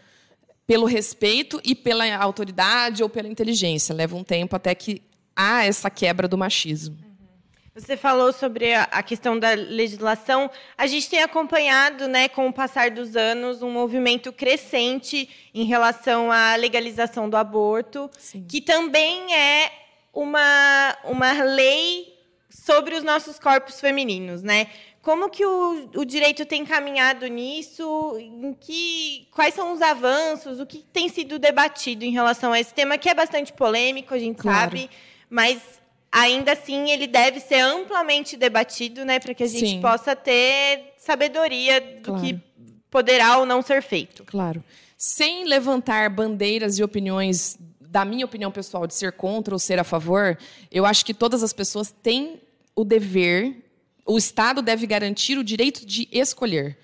pelo 0.67 0.85
respeito 0.85 1.59
e 1.63 1.73
pela 1.73 2.05
autoridade 2.15 3.01
ou 3.01 3.09
pela 3.09 3.27
inteligência. 3.27 3.95
Leva 3.95 4.15
um 4.15 4.23
tempo 4.23 4.55
até 4.55 4.75
que 4.75 5.01
há 5.39 5.65
essa 5.65 5.89
quebra 5.89 6.27
do 6.27 6.37
machismo. 6.37 6.97
Você 7.73 7.95
falou 7.95 8.33
sobre 8.33 8.73
a 8.73 9.01
questão 9.01 9.39
da 9.39 9.53
legislação. 9.53 10.51
A 10.77 10.85
gente 10.85 11.09
tem 11.09 11.23
acompanhado, 11.23 12.09
né, 12.09 12.27
com 12.27 12.49
o 12.49 12.51
passar 12.51 12.91
dos 12.91 13.15
anos, 13.15 13.61
um 13.61 13.71
movimento 13.71 14.33
crescente 14.33 15.29
em 15.53 15.63
relação 15.63 16.29
à 16.29 16.55
legalização 16.57 17.29
do 17.29 17.37
aborto, 17.37 18.09
Sim. 18.19 18.45
que 18.49 18.59
também 18.59 19.33
é 19.33 19.71
uma, 20.13 20.97
uma 21.05 21.31
lei 21.43 22.13
sobre 22.49 22.95
os 22.95 23.03
nossos 23.03 23.39
corpos 23.39 23.79
femininos, 23.79 24.43
né? 24.43 24.67
Como 25.01 25.29
que 25.29 25.45
o, 25.45 25.89
o 25.95 26.03
direito 26.03 26.45
tem 26.45 26.65
caminhado 26.65 27.25
nisso? 27.27 28.17
Em 28.19 28.53
que, 28.59 29.29
quais 29.31 29.53
são 29.53 29.71
os 29.71 29.81
avanços? 29.81 30.59
O 30.59 30.65
que 30.65 30.79
tem 30.91 31.07
sido 31.07 31.39
debatido 31.39 32.03
em 32.03 32.11
relação 32.11 32.51
a 32.51 32.59
esse 32.59 32.73
tema, 32.73 32.97
que 32.97 33.07
é 33.07 33.13
bastante 33.13 33.53
polêmico, 33.53 34.13
a 34.13 34.19
gente 34.19 34.41
claro. 34.41 34.59
sabe, 34.59 34.89
mas 35.29 35.61
ainda 36.11 36.53
assim 36.53 36.89
ele 36.89 37.07
deve 37.07 37.39
ser 37.39 37.59
amplamente 37.59 38.35
debatido, 38.35 39.05
né, 39.05 39.19
para 39.19 39.33
que 39.33 39.43
a 39.43 39.47
gente 39.47 39.71
Sim. 39.71 39.81
possa 39.81 40.15
ter 40.15 40.93
sabedoria 40.97 41.79
do 41.79 42.01
claro. 42.01 42.21
que 42.21 42.39
poderá 42.89 43.37
ou 43.37 43.45
não 43.45 43.61
ser 43.61 43.81
feito. 43.81 44.23
Claro. 44.25 44.63
Sem 44.97 45.45
levantar 45.45 46.09
bandeiras 46.09 46.77
e 46.77 46.83
opiniões 46.83 47.57
da 47.79 48.03
minha 48.03 48.25
opinião 48.25 48.51
pessoal 48.51 48.85
de 48.85 48.93
ser 48.93 49.13
contra 49.13 49.53
ou 49.53 49.59
ser 49.59 49.79
a 49.79 49.83
favor, 49.83 50.37
eu 50.71 50.85
acho 50.85 51.05
que 51.05 51.13
todas 51.13 51.41
as 51.41 51.53
pessoas 51.53 51.91
têm 51.91 52.41
o 52.75 52.83
dever 52.83 53.69
o 54.09 54.17
Estado 54.17 54.63
deve 54.63 54.87
garantir 54.87 55.37
o 55.37 55.43
direito 55.43 55.85
de 55.85 56.07
escolher. 56.11 56.79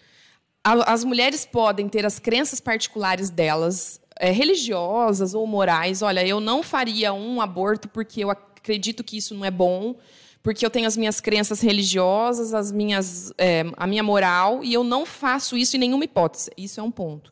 As 0.63 1.03
mulheres 1.03 1.43
podem 1.43 1.89
ter 1.89 2.05
as 2.05 2.19
crenças 2.19 2.59
particulares 2.59 3.31
delas, 3.31 3.99
é, 4.19 4.31
religiosas 4.31 5.33
ou 5.33 5.45
morais. 5.45 6.01
Olha, 6.01 6.25
eu 6.25 6.39
não 6.39 6.63
faria 6.63 7.13
um 7.13 7.41
aborto 7.41 7.87
porque 7.87 8.23
eu 8.23 8.29
acredito 8.31 9.03
que 9.03 9.17
isso 9.17 9.35
não 9.35 9.45
é 9.45 9.51
bom, 9.51 9.95
porque 10.41 10.65
eu 10.65 10.69
tenho 10.69 10.87
as 10.87 10.95
minhas 10.95 11.19
crenças 11.19 11.59
religiosas, 11.59 12.53
as 12.53 12.71
minhas, 12.71 13.33
é, 13.37 13.63
a 13.75 13.87
minha 13.87 14.03
moral, 14.03 14.63
e 14.63 14.73
eu 14.73 14.83
não 14.83 15.05
faço 15.05 15.57
isso 15.57 15.75
em 15.75 15.79
nenhuma 15.79 16.05
hipótese. 16.05 16.51
Isso 16.57 16.79
é 16.79 16.83
um 16.83 16.91
ponto. 16.91 17.31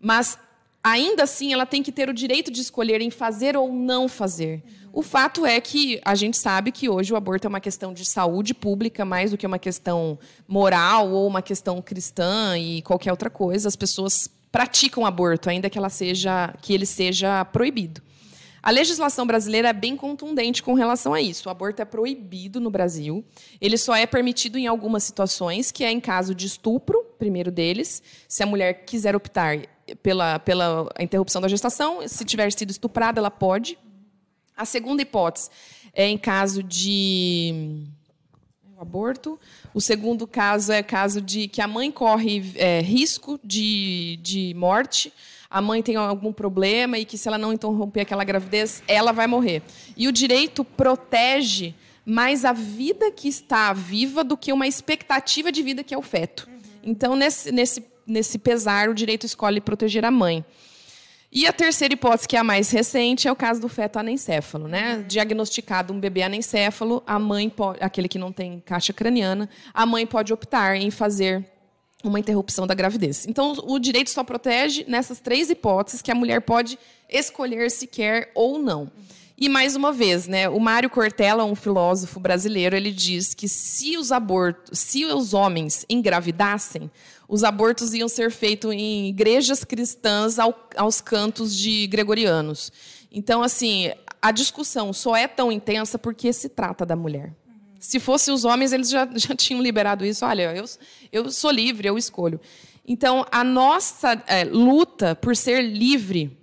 Mas 0.00 0.38
ainda 0.82 1.24
assim 1.24 1.52
ela 1.52 1.66
tem 1.66 1.82
que 1.82 1.92
ter 1.92 2.08
o 2.08 2.14
direito 2.14 2.50
de 2.50 2.60
escolher 2.60 3.00
em 3.00 3.10
fazer 3.10 3.56
ou 3.56 3.72
não 3.72 4.08
fazer. 4.08 4.62
O 4.92 5.02
fato 5.02 5.44
é 5.44 5.60
que 5.60 6.00
a 6.04 6.14
gente 6.14 6.36
sabe 6.36 6.72
que 6.72 6.88
hoje 6.88 7.12
o 7.12 7.16
aborto 7.16 7.46
é 7.46 7.48
uma 7.48 7.60
questão 7.60 7.92
de 7.92 8.04
saúde 8.04 8.54
pública 8.54 9.04
mais 9.04 9.30
do 9.30 9.36
que 9.36 9.46
uma 9.46 9.58
questão 9.58 10.18
moral 10.46 11.10
ou 11.10 11.26
uma 11.26 11.42
questão 11.42 11.80
cristã 11.80 12.58
e 12.58 12.82
qualquer 12.82 13.10
outra 13.10 13.30
coisa. 13.30 13.68
As 13.68 13.76
pessoas 13.76 14.28
praticam 14.50 15.04
aborto, 15.04 15.50
ainda 15.50 15.68
que 15.68 15.78
ela 15.78 15.88
seja 15.88 16.54
que 16.62 16.72
ele 16.72 16.86
seja 16.86 17.44
proibido. 17.44 18.02
A 18.62 18.70
legislação 18.70 19.26
brasileira 19.26 19.68
é 19.68 19.72
bem 19.72 19.96
contundente 19.96 20.62
com 20.62 20.74
relação 20.74 21.14
a 21.14 21.20
isso. 21.20 21.48
O 21.48 21.50
aborto 21.50 21.80
é 21.80 21.84
proibido 21.84 22.60
no 22.60 22.70
Brasil. 22.70 23.24
Ele 23.60 23.78
só 23.78 23.94
é 23.94 24.06
permitido 24.06 24.58
em 24.58 24.66
algumas 24.66 25.04
situações, 25.04 25.70
que 25.70 25.84
é 25.84 25.90
em 25.90 26.00
caso 26.00 26.34
de 26.34 26.46
estupro, 26.46 27.04
primeiro 27.18 27.50
deles, 27.50 28.02
se 28.26 28.42
a 28.42 28.46
mulher 28.46 28.84
quiser 28.84 29.14
optar 29.14 29.58
pela, 30.02 30.38
pela 30.40 30.88
interrupção 30.98 31.40
da 31.40 31.48
gestação. 31.48 32.06
Se 32.06 32.24
tiver 32.24 32.50
sido 32.52 32.70
estuprada, 32.70 33.20
ela 33.20 33.30
pode. 33.30 33.78
A 34.56 34.64
segunda 34.64 35.02
hipótese 35.02 35.50
é 35.94 36.06
em 36.08 36.18
caso 36.18 36.62
de 36.62 37.86
aborto. 38.78 39.38
O 39.74 39.80
segundo 39.80 40.24
caso 40.24 40.70
é 40.70 40.84
caso 40.84 41.20
de 41.20 41.48
que 41.48 41.60
a 41.60 41.66
mãe 41.66 41.90
corre 41.90 42.52
é, 42.54 42.80
risco 42.80 43.40
de, 43.42 44.18
de 44.22 44.54
morte, 44.54 45.12
a 45.50 45.60
mãe 45.60 45.82
tem 45.82 45.96
algum 45.96 46.32
problema 46.32 46.96
e 46.96 47.04
que 47.04 47.18
se 47.18 47.26
ela 47.26 47.38
não 47.38 47.52
interromper 47.52 48.02
aquela 48.02 48.22
gravidez, 48.22 48.82
ela 48.86 49.10
vai 49.10 49.26
morrer. 49.26 49.62
E 49.96 50.06
o 50.06 50.12
direito 50.12 50.62
protege 50.64 51.74
mais 52.06 52.44
a 52.44 52.52
vida 52.52 53.10
que 53.10 53.26
está 53.26 53.72
viva 53.72 54.22
do 54.22 54.36
que 54.36 54.52
uma 54.52 54.66
expectativa 54.66 55.50
de 55.50 55.62
vida 55.62 55.82
que 55.82 55.92
é 55.92 55.98
o 55.98 56.02
feto. 56.02 56.48
Então, 56.82 57.16
nesse, 57.16 57.50
nesse 57.50 57.84
nesse 58.08 58.38
pesar, 58.38 58.88
o 58.88 58.94
direito 58.94 59.26
escolhe 59.26 59.60
proteger 59.60 60.04
a 60.04 60.10
mãe. 60.10 60.42
E 61.30 61.46
a 61.46 61.52
terceira 61.52 61.92
hipótese, 61.92 62.26
que 62.26 62.36
é 62.36 62.38
a 62.38 62.44
mais 62.44 62.70
recente, 62.70 63.28
é 63.28 63.32
o 63.32 63.36
caso 63.36 63.60
do 63.60 63.68
feto 63.68 63.98
anencéfalo. 63.98 64.66
Né? 64.66 65.04
Diagnosticado 65.06 65.92
um 65.92 66.00
bebê 66.00 66.22
anencéfalo, 66.22 67.02
a 67.06 67.18
mãe 67.18 67.50
pode, 67.50 67.78
aquele 67.82 68.08
que 68.08 68.18
não 68.18 68.32
tem 68.32 68.60
caixa 68.64 68.92
craniana, 68.92 69.48
a 69.74 69.84
mãe 69.84 70.06
pode 70.06 70.32
optar 70.32 70.76
em 70.76 70.90
fazer 70.90 71.44
uma 72.02 72.18
interrupção 72.18 72.66
da 72.66 72.74
gravidez. 72.74 73.26
Então, 73.26 73.52
o 73.64 73.78
direito 73.78 74.10
só 74.10 74.24
protege 74.24 74.84
nessas 74.88 75.20
três 75.20 75.50
hipóteses 75.50 76.00
que 76.00 76.10
a 76.10 76.14
mulher 76.14 76.40
pode 76.40 76.78
escolher 77.10 77.70
se 77.70 77.86
quer 77.86 78.30
ou 78.34 78.58
não. 78.58 78.90
E 79.40 79.48
mais 79.48 79.76
uma 79.76 79.92
vez, 79.92 80.26
né, 80.26 80.48
o 80.48 80.58
Mário 80.58 80.90
Cortella, 80.90 81.44
um 81.44 81.54
filósofo 81.54 82.18
brasileiro, 82.18 82.74
ele 82.74 82.90
diz 82.90 83.34
que 83.34 83.48
se 83.48 83.96
os 83.96 84.10
abortos, 84.10 84.80
se 84.80 85.04
os 85.04 85.32
homens 85.32 85.86
engravidassem, 85.88 86.90
os 87.28 87.44
abortos 87.44 87.92
iam 87.92 88.08
ser 88.08 88.30
feitos 88.30 88.72
em 88.72 89.08
igrejas 89.08 89.62
cristãs 89.62 90.38
ao, 90.38 90.68
aos 90.74 91.02
cantos 91.02 91.54
de 91.54 91.86
gregorianos. 91.86 92.72
Então, 93.12 93.42
assim, 93.42 93.92
a 94.20 94.32
discussão 94.32 94.92
só 94.94 95.14
é 95.14 95.28
tão 95.28 95.52
intensa 95.52 95.98
porque 95.98 96.32
se 96.32 96.48
trata 96.48 96.86
da 96.86 96.96
mulher. 96.96 97.34
Se 97.78 98.00
fossem 98.00 98.32
os 98.32 98.46
homens, 98.46 98.72
eles 98.72 98.88
já, 98.88 99.06
já 99.14 99.34
tinham 99.36 99.62
liberado 99.62 100.06
isso. 100.06 100.24
Olha, 100.24 100.54
eu, 100.56 100.64
eu 101.12 101.30
sou 101.30 101.50
livre, 101.50 101.86
eu 101.86 101.98
escolho. 101.98 102.40
Então, 102.86 103.26
a 103.30 103.44
nossa 103.44 104.22
é, 104.26 104.44
luta 104.44 105.14
por 105.14 105.36
ser 105.36 105.60
livre 105.62 106.34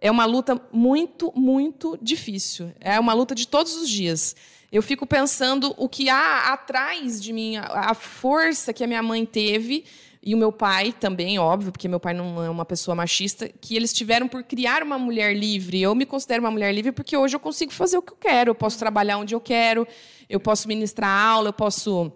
é 0.00 0.08
uma 0.08 0.24
luta 0.24 0.60
muito, 0.72 1.32
muito 1.34 1.98
difícil. 2.00 2.72
É 2.78 3.00
uma 3.00 3.12
luta 3.12 3.34
de 3.34 3.48
todos 3.48 3.74
os 3.74 3.90
dias. 3.90 4.36
Eu 4.70 4.82
fico 4.82 5.04
pensando 5.04 5.74
o 5.76 5.88
que 5.88 6.08
há 6.08 6.52
atrás 6.52 7.20
de 7.20 7.32
mim, 7.32 7.56
a 7.56 7.94
força 7.94 8.72
que 8.72 8.84
a 8.84 8.86
minha 8.86 9.02
mãe 9.02 9.26
teve 9.26 9.84
e 10.28 10.34
o 10.34 10.36
meu 10.36 10.52
pai 10.52 10.92
também, 10.92 11.38
óbvio, 11.38 11.72
porque 11.72 11.88
meu 11.88 11.98
pai 11.98 12.12
não 12.12 12.44
é 12.44 12.50
uma 12.50 12.66
pessoa 12.66 12.94
machista, 12.94 13.48
que 13.48 13.74
eles 13.74 13.94
tiveram 13.94 14.28
por 14.28 14.42
criar 14.42 14.82
uma 14.82 14.98
mulher 14.98 15.34
livre. 15.34 15.80
Eu 15.80 15.94
me 15.94 16.04
considero 16.04 16.42
uma 16.42 16.50
mulher 16.50 16.70
livre 16.70 16.92
porque 16.92 17.16
hoje 17.16 17.34
eu 17.34 17.40
consigo 17.40 17.72
fazer 17.72 17.96
o 17.96 18.02
que 18.02 18.12
eu 18.12 18.16
quero, 18.20 18.50
eu 18.50 18.54
posso 18.54 18.78
trabalhar 18.78 19.16
onde 19.16 19.34
eu 19.34 19.40
quero, 19.40 19.88
eu 20.28 20.38
posso 20.38 20.68
ministrar 20.68 21.08
aula, 21.08 21.48
eu 21.48 21.52
posso 21.54 22.12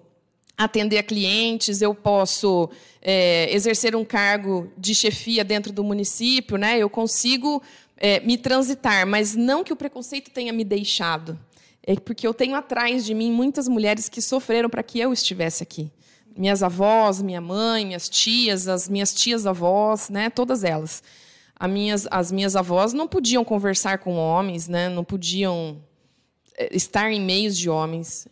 atender 0.59 0.99
a 0.99 1.02
clientes, 1.02 1.81
eu 1.81 1.95
posso 1.95 2.69
é, 3.00 3.50
exercer 3.50 3.97
um 3.97 4.04
cargo 4.04 4.71
de 4.76 4.95
chefia 4.95 5.42
dentro 5.42 5.73
do 5.73 5.83
município, 5.83 6.59
né? 6.59 6.76
Eu 6.76 6.90
consigo 6.90 7.62
é, 7.97 8.21
me 8.21 8.37
transitar, 8.37 9.07
mas 9.07 9.35
não 9.35 9.64
que 9.64 9.73
o 9.73 9.76
preconceito 9.76 10.31
tenha 10.31 10.52
me 10.52 10.64
deixado. 10.64 11.38
É 11.83 11.95
porque 11.95 12.26
eu 12.26 12.35
tenho 12.35 12.57
atrás 12.57 13.07
de 13.07 13.14
mim 13.14 13.33
muitas 13.33 13.66
mulheres 13.69 14.07
que 14.11 14.21
sofreram 14.21 14.69
para 14.69 14.83
que 14.83 15.00
eu 15.00 15.14
estivesse 15.14 15.62
aqui. 15.62 15.90
Minhas 16.37 16.62
avós, 16.62 17.21
minha 17.21 17.41
mãe, 17.41 17.85
minhas 17.85 18.09
tias, 18.09 18.69
as 18.69 18.89
minhas 18.89 19.12
tias 19.15 19.47
avós, 19.47 20.09
né? 20.09 20.31
Todas 20.31 20.65
elas. 20.65 21.03
As 21.55 21.71
minhas, 21.71 22.09
as 22.11 22.33
minhas 22.33 22.57
avós 22.57 22.93
não 22.93 23.07
podiam 23.07 23.45
conversar 23.45 23.99
com 23.99 24.17
homens, 24.17 24.69
né? 24.69 24.89
Não 24.89 25.05
podiam 25.05 25.83
é, 26.57 26.75
estar 26.75 27.11
em 27.12 27.21
meios 27.21 27.57
de 27.57 27.69
homens. 27.69 28.27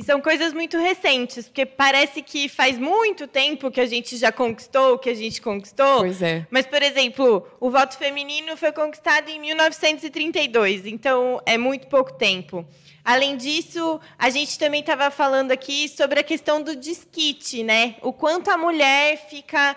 E 0.00 0.02
são 0.02 0.18
coisas 0.18 0.54
muito 0.54 0.78
recentes, 0.78 1.46
porque 1.46 1.66
parece 1.66 2.22
que 2.22 2.48
faz 2.48 2.78
muito 2.78 3.26
tempo 3.26 3.70
que 3.70 3.82
a 3.82 3.84
gente 3.84 4.16
já 4.16 4.32
conquistou 4.32 4.94
o 4.94 4.98
que 4.98 5.10
a 5.10 5.14
gente 5.14 5.42
conquistou. 5.42 5.98
Pois 5.98 6.22
é. 6.22 6.46
Mas, 6.48 6.64
por 6.64 6.82
exemplo, 6.82 7.46
o 7.60 7.70
voto 7.70 7.98
feminino 7.98 8.56
foi 8.56 8.72
conquistado 8.72 9.28
em 9.28 9.38
1932, 9.38 10.86
então 10.86 11.38
é 11.44 11.58
muito 11.58 11.86
pouco 11.86 12.14
tempo. 12.14 12.64
Além 13.04 13.36
disso, 13.36 14.00
a 14.18 14.30
gente 14.30 14.58
também 14.58 14.80
estava 14.80 15.10
falando 15.10 15.52
aqui 15.52 15.86
sobre 15.86 16.20
a 16.20 16.22
questão 16.22 16.62
do 16.62 16.74
desquite, 16.74 17.62
né? 17.62 17.96
O 18.00 18.10
quanto 18.10 18.50
a 18.50 18.56
mulher 18.56 19.18
fica. 19.28 19.76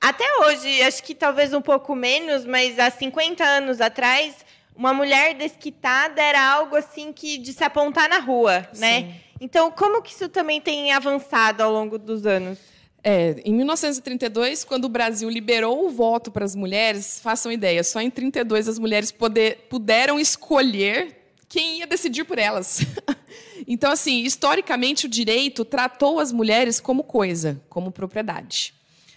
Até 0.00 0.24
hoje, 0.42 0.82
acho 0.82 1.02
que 1.02 1.16
talvez 1.16 1.52
um 1.52 1.60
pouco 1.60 1.96
menos, 1.96 2.44
mas 2.44 2.78
há 2.78 2.92
50 2.92 3.42
anos 3.42 3.80
atrás, 3.80 4.36
uma 4.76 4.94
mulher 4.94 5.34
desquitada 5.34 6.22
era 6.22 6.48
algo 6.48 6.76
assim 6.76 7.12
que 7.12 7.38
de 7.38 7.52
se 7.52 7.64
apontar 7.64 8.08
na 8.08 8.20
rua, 8.20 8.68
né? 8.76 9.24
Então, 9.40 9.70
como 9.70 10.02
que 10.02 10.12
isso 10.12 10.28
também 10.28 10.60
tem 10.60 10.92
avançado 10.92 11.62
ao 11.62 11.72
longo 11.72 11.98
dos 11.98 12.26
anos? 12.26 12.58
É, 13.06 13.36
em 13.44 13.52
1932, 13.52 14.64
quando 14.64 14.86
o 14.86 14.88
Brasil 14.88 15.28
liberou 15.28 15.86
o 15.86 15.90
voto 15.90 16.30
para 16.30 16.44
as 16.44 16.56
mulheres, 16.56 17.20
façam 17.20 17.52
ideia, 17.52 17.84
só 17.84 18.00
em 18.00 18.10
32 18.10 18.66
as 18.66 18.78
mulheres 18.78 19.12
poder, 19.12 19.66
puderam 19.68 20.18
escolher 20.18 21.14
quem 21.46 21.80
ia 21.80 21.86
decidir 21.86 22.24
por 22.24 22.38
elas. 22.38 22.80
então, 23.68 23.92
assim, 23.92 24.22
historicamente, 24.22 25.04
o 25.04 25.08
direito 25.08 25.66
tratou 25.66 26.18
as 26.18 26.32
mulheres 26.32 26.80
como 26.80 27.04
coisa, 27.04 27.60
como 27.68 27.92
propriedade. 27.92 28.72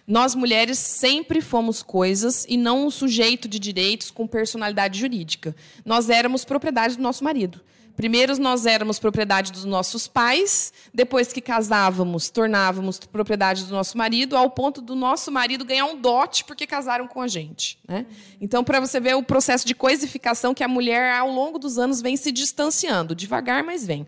Nós, 0.05 0.35
mulheres, 0.35 0.79
sempre 0.79 1.41
fomos 1.41 1.81
coisas 1.81 2.45
e 2.47 2.57
não 2.57 2.87
um 2.87 2.91
sujeito 2.91 3.47
de 3.47 3.57
direitos 3.57 4.11
com 4.11 4.27
personalidade 4.27 4.99
jurídica. 4.99 5.55
Nós 5.85 6.09
éramos 6.09 6.43
propriedade 6.43 6.97
do 6.97 7.03
nosso 7.03 7.23
marido. 7.23 7.61
Primeiro 7.97 8.37
nós 8.37 8.67
éramos 8.67 8.99
propriedade 8.99 9.51
dos 9.51 9.65
nossos 9.65 10.07
pais, 10.07 10.71
depois 10.93 11.33
que 11.33 11.41
casávamos, 11.41 12.29
tornávamos 12.29 12.99
propriedade 12.99 13.65
do 13.65 13.71
nosso 13.71 13.97
marido, 13.97 14.37
ao 14.37 14.51
ponto 14.51 14.81
do 14.81 14.95
nosso 14.95 15.31
marido 15.31 15.65
ganhar 15.65 15.85
um 15.85 15.99
dote 15.99 16.45
porque 16.45 16.67
casaram 16.67 17.07
com 17.07 17.19
a 17.19 17.27
gente. 17.27 17.79
Né? 17.87 18.05
Então, 18.39 18.63
para 18.63 18.79
você 18.79 18.99
ver 18.99 19.15
o 19.15 19.23
processo 19.23 19.65
de 19.65 19.73
coisificação 19.73 20.53
que 20.53 20.63
a 20.63 20.67
mulher, 20.67 21.11
ao 21.11 21.31
longo 21.31 21.57
dos 21.57 21.79
anos, 21.79 21.99
vem 21.99 22.15
se 22.15 22.31
distanciando, 22.31 23.15
devagar, 23.15 23.63
mas 23.63 23.83
vem. 23.83 24.05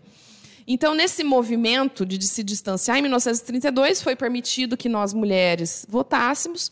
Então, 0.68 0.94
nesse 0.94 1.24
movimento 1.24 2.06
de 2.06 2.24
se 2.28 2.44
distanciar, 2.44 2.96
em 2.96 3.02
1932 3.02 4.00
foi 4.00 4.14
permitido 4.14 4.76
que 4.76 4.88
nós 4.88 5.12
mulheres 5.12 5.84
votássemos. 5.88 6.70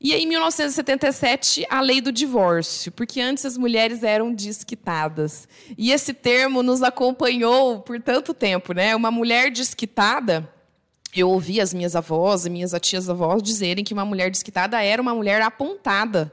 E 0.00 0.14
em 0.14 0.26
1977, 0.26 1.66
a 1.68 1.80
lei 1.80 2.00
do 2.00 2.12
divórcio, 2.12 2.92
porque 2.92 3.20
antes 3.20 3.44
as 3.44 3.58
mulheres 3.58 4.04
eram 4.04 4.32
desquitadas. 4.32 5.48
E 5.76 5.90
esse 5.90 6.14
termo 6.14 6.62
nos 6.62 6.82
acompanhou 6.82 7.80
por 7.80 8.00
tanto 8.00 8.32
tempo, 8.32 8.72
né? 8.72 8.94
Uma 8.94 9.10
mulher 9.10 9.50
desquitada, 9.50 10.48
eu 11.16 11.28
ouvi 11.28 11.60
as 11.60 11.74
minhas 11.74 11.96
avós 11.96 12.46
e 12.46 12.50
minhas 12.50 12.72
tias 12.80 13.08
avós 13.08 13.42
dizerem 13.42 13.84
que 13.84 13.92
uma 13.92 14.04
mulher 14.04 14.30
desquitada 14.30 14.80
era 14.80 15.02
uma 15.02 15.14
mulher 15.14 15.42
apontada. 15.42 16.32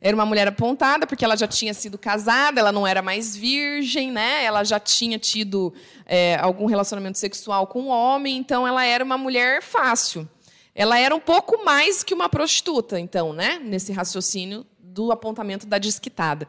Era 0.00 0.14
uma 0.14 0.26
mulher 0.26 0.48
apontada 0.48 1.06
porque 1.06 1.24
ela 1.24 1.36
já 1.36 1.46
tinha 1.46 1.74
sido 1.74 1.98
casada, 1.98 2.60
ela 2.60 2.72
não 2.72 2.86
era 2.86 3.02
mais 3.02 3.36
virgem, 3.36 4.12
né? 4.12 4.44
Ela 4.44 4.64
já 4.64 4.78
tinha 4.78 5.18
tido 5.18 5.72
é, 6.06 6.36
algum 6.36 6.66
relacionamento 6.66 7.18
sexual 7.18 7.66
com 7.66 7.82
um 7.82 7.88
homem, 7.88 8.36
então 8.36 8.66
ela 8.66 8.84
era 8.84 9.04
uma 9.04 9.18
mulher 9.18 9.62
fácil. 9.62 10.28
Ela 10.74 10.98
era 10.98 11.14
um 11.14 11.20
pouco 11.20 11.64
mais 11.64 12.02
que 12.02 12.12
uma 12.12 12.28
prostituta, 12.28 12.98
então, 12.98 13.32
né? 13.32 13.60
Nesse 13.62 13.92
raciocínio 13.92 14.66
do 14.78 15.12
apontamento 15.12 15.66
da 15.66 15.78
desquitada. 15.78 16.48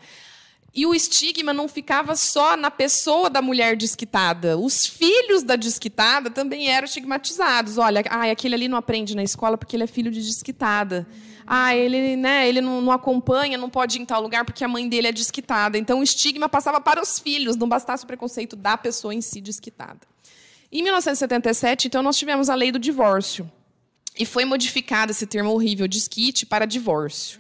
E 0.74 0.86
o 0.86 0.94
estigma 0.94 1.54
não 1.54 1.70
ficava 1.70 2.18
só 2.18 2.58
na 2.58 2.70
pessoa 2.70 3.30
da 3.30 3.42
mulher 3.42 3.78
desquitada. 3.78 4.58
Os 4.58 4.86
filhos 4.86 5.42
da 5.42 5.56
desquitada 5.56 6.30
também 6.30 6.70
eram 6.70 6.84
estigmatizados. 6.84 7.78
Olha, 7.78 8.04
ah, 8.10 8.30
aquele 8.30 8.56
ali 8.56 8.68
não 8.68 8.78
aprende 8.78 9.16
na 9.16 9.24
escola 9.24 9.58
porque 9.58 9.76
ele 9.76 9.84
é 9.84 9.88
filho 9.88 10.12
de 10.12 10.22
desquitada. 10.22 11.08
Ah, 11.48 11.74
ele, 11.74 12.18
né, 12.18 12.50
ele 12.50 12.60
não, 12.60 12.82
não 12.82 12.92
acompanha, 12.92 13.58
não 13.58 13.70
pode 13.70 13.98
ir 13.98 14.02
em 14.02 14.06
tal 14.06 14.22
lugar 14.22 14.44
porque 14.44 14.66
a 14.66 14.68
mãe 14.68 14.90
dele 14.90 15.08
é 15.08 15.12
desquitada. 15.14 15.78
Então 15.78 16.00
o 16.00 16.04
estigma 16.04 16.50
passava 16.50 16.82
para 16.82 17.02
os 17.02 17.20
filhos, 17.20 17.56
não 17.56 17.70
bastasse 17.70 18.04
o 18.04 18.08
preconceito 18.08 18.58
da 18.58 18.76
pessoa 18.76 19.14
em 19.14 19.22
si 19.22 19.40
desquitada. 19.40 20.02
Em 20.70 20.84
1977, 20.84 21.88
então, 21.88 22.04
nós 22.04 22.18
tivemos 22.18 22.50
a 22.50 22.56
lei 22.56 22.70
do 22.70 22.80
divórcio. 22.80 23.50
E 24.18 24.26
foi 24.26 24.46
modificado 24.46 25.12
esse 25.12 25.28
termo 25.28 25.52
horrível, 25.52 25.88
desquite, 25.88 26.46
para 26.46 26.66
divórcio. 26.66 27.40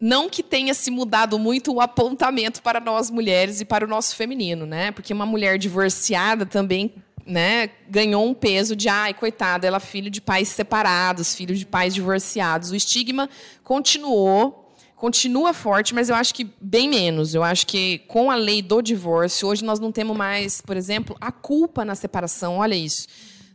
Não 0.00 0.28
que 0.28 0.42
tenha 0.42 0.74
se 0.74 0.90
mudado 0.90 1.38
muito 1.38 1.72
o 1.72 1.80
apontamento 1.80 2.62
para 2.62 2.80
nós 2.80 3.10
mulheres 3.10 3.60
e 3.60 3.64
para 3.64 3.84
o 3.84 3.88
nosso 3.88 4.14
feminino, 4.14 4.66
né? 4.66 4.90
Porque 4.90 5.12
uma 5.12 5.24
mulher 5.24 5.58
divorciada 5.58 6.44
também 6.44 6.92
né, 7.26 7.70
ganhou 7.88 8.26
um 8.26 8.34
peso 8.34 8.76
de, 8.76 8.88
ai, 8.88 9.14
coitada, 9.14 9.66
ela 9.66 9.78
é 9.78 9.80
filho 9.80 10.10
de 10.10 10.20
pais 10.20 10.48
separados, 10.48 11.34
filho 11.34 11.54
de 11.54 11.64
pais 11.64 11.94
divorciados. 11.94 12.70
O 12.70 12.76
estigma 12.76 13.30
continuou, 13.62 14.74
continua 14.94 15.54
forte, 15.54 15.94
mas 15.94 16.08
eu 16.08 16.16
acho 16.16 16.34
que 16.34 16.50
bem 16.60 16.88
menos. 16.88 17.34
Eu 17.34 17.42
acho 17.42 17.66
que 17.66 17.98
com 18.00 18.30
a 18.30 18.34
lei 18.34 18.60
do 18.60 18.82
divórcio, 18.82 19.48
hoje 19.48 19.64
nós 19.64 19.80
não 19.80 19.90
temos 19.90 20.16
mais, 20.16 20.60
por 20.60 20.76
exemplo, 20.76 21.16
a 21.20 21.32
culpa 21.32 21.84
na 21.84 21.94
separação. 21.94 22.58
Olha 22.58 22.74
isso. 22.74 23.06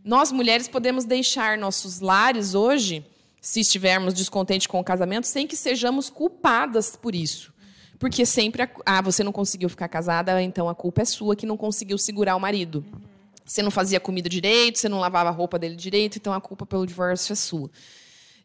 Nós 0.10 0.32
mulheres 0.32 0.68
podemos 0.68 1.06
deixar 1.06 1.56
nossos 1.56 2.00
lares 2.00 2.56
hoje 2.56 3.06
se 3.40 3.60
estivermos 3.60 4.12
descontentes 4.12 4.66
com 4.66 4.80
o 4.80 4.84
casamento, 4.84 5.28
sem 5.28 5.46
que 5.46 5.56
sejamos 5.56 6.10
culpadas 6.10 6.96
por 6.96 7.14
isso. 7.14 7.54
Porque 8.00 8.26
sempre, 8.26 8.68
ah, 8.88 9.04
você 9.04 9.24
não 9.24 9.32
conseguiu 9.32 9.70
ficar 9.70 9.88
casada, 9.88 10.42
então 10.42 10.68
a 10.68 10.74
culpa 10.74 11.04
é 11.04 11.06
sua 11.06 11.36
que 11.36 11.46
não 11.46 11.56
conseguiu 11.56 11.96
segurar 12.00 12.36
o 12.36 12.40
marido. 12.40 12.84
Você 13.46 13.62
não 13.62 13.70
fazia 13.70 14.00
comida 14.00 14.28
direito, 14.28 14.80
você 14.80 14.90
não 14.90 15.00
lavava 15.00 15.30
a 15.30 15.32
roupa 15.32 15.60
dele 15.60 15.76
direito, 15.76 16.18
então 16.18 16.34
a 16.34 16.42
culpa 16.42 16.66
pelo 16.66 16.88
divórcio 16.88 17.34
é 17.34 17.36
sua. 17.36 17.70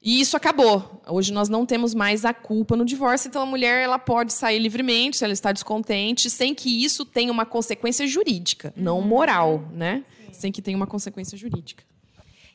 E 0.03 0.21
isso 0.21 0.37
acabou. 0.37 1.01
Hoje 1.09 1.33
nós 1.33 1.49
não 1.49 1.65
temos 1.65 1.95
mais 1.95 2.27
a 2.27 2.35
culpa 2.35 2.77
no 2.77 2.85
divórcio, 2.85 3.29
então 3.29 3.41
a 3.41 3.47
mulher 3.47 3.83
ela 3.83 3.99
pode 3.99 4.35
sair 4.35 4.59
livremente 4.59 5.17
se 5.17 5.25
ela 5.25 5.33
está 5.33 5.51
descontente, 5.51 6.29
sem 6.29 6.55
que 6.55 6.85
isso 6.85 7.07
tenha 7.07 7.33
uma 7.33 7.47
consequência 7.47 8.07
jurídica, 8.07 8.71
não 8.77 8.99
uhum. 8.99 9.07
moral, 9.07 9.65
né? 9.73 10.05
Sem 10.35 10.53
que 10.53 10.63
tenha 10.63 10.77
uma 10.77 10.87
consequência 10.87 11.37
jurídica. 11.39 11.85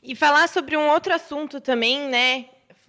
E 0.02 0.14
falar 0.14 0.48
sobre 0.48 0.76
um 0.76 0.88
outro 0.88 1.12
assunto 1.12 1.60
também, 1.60 2.08
né, 2.08 2.46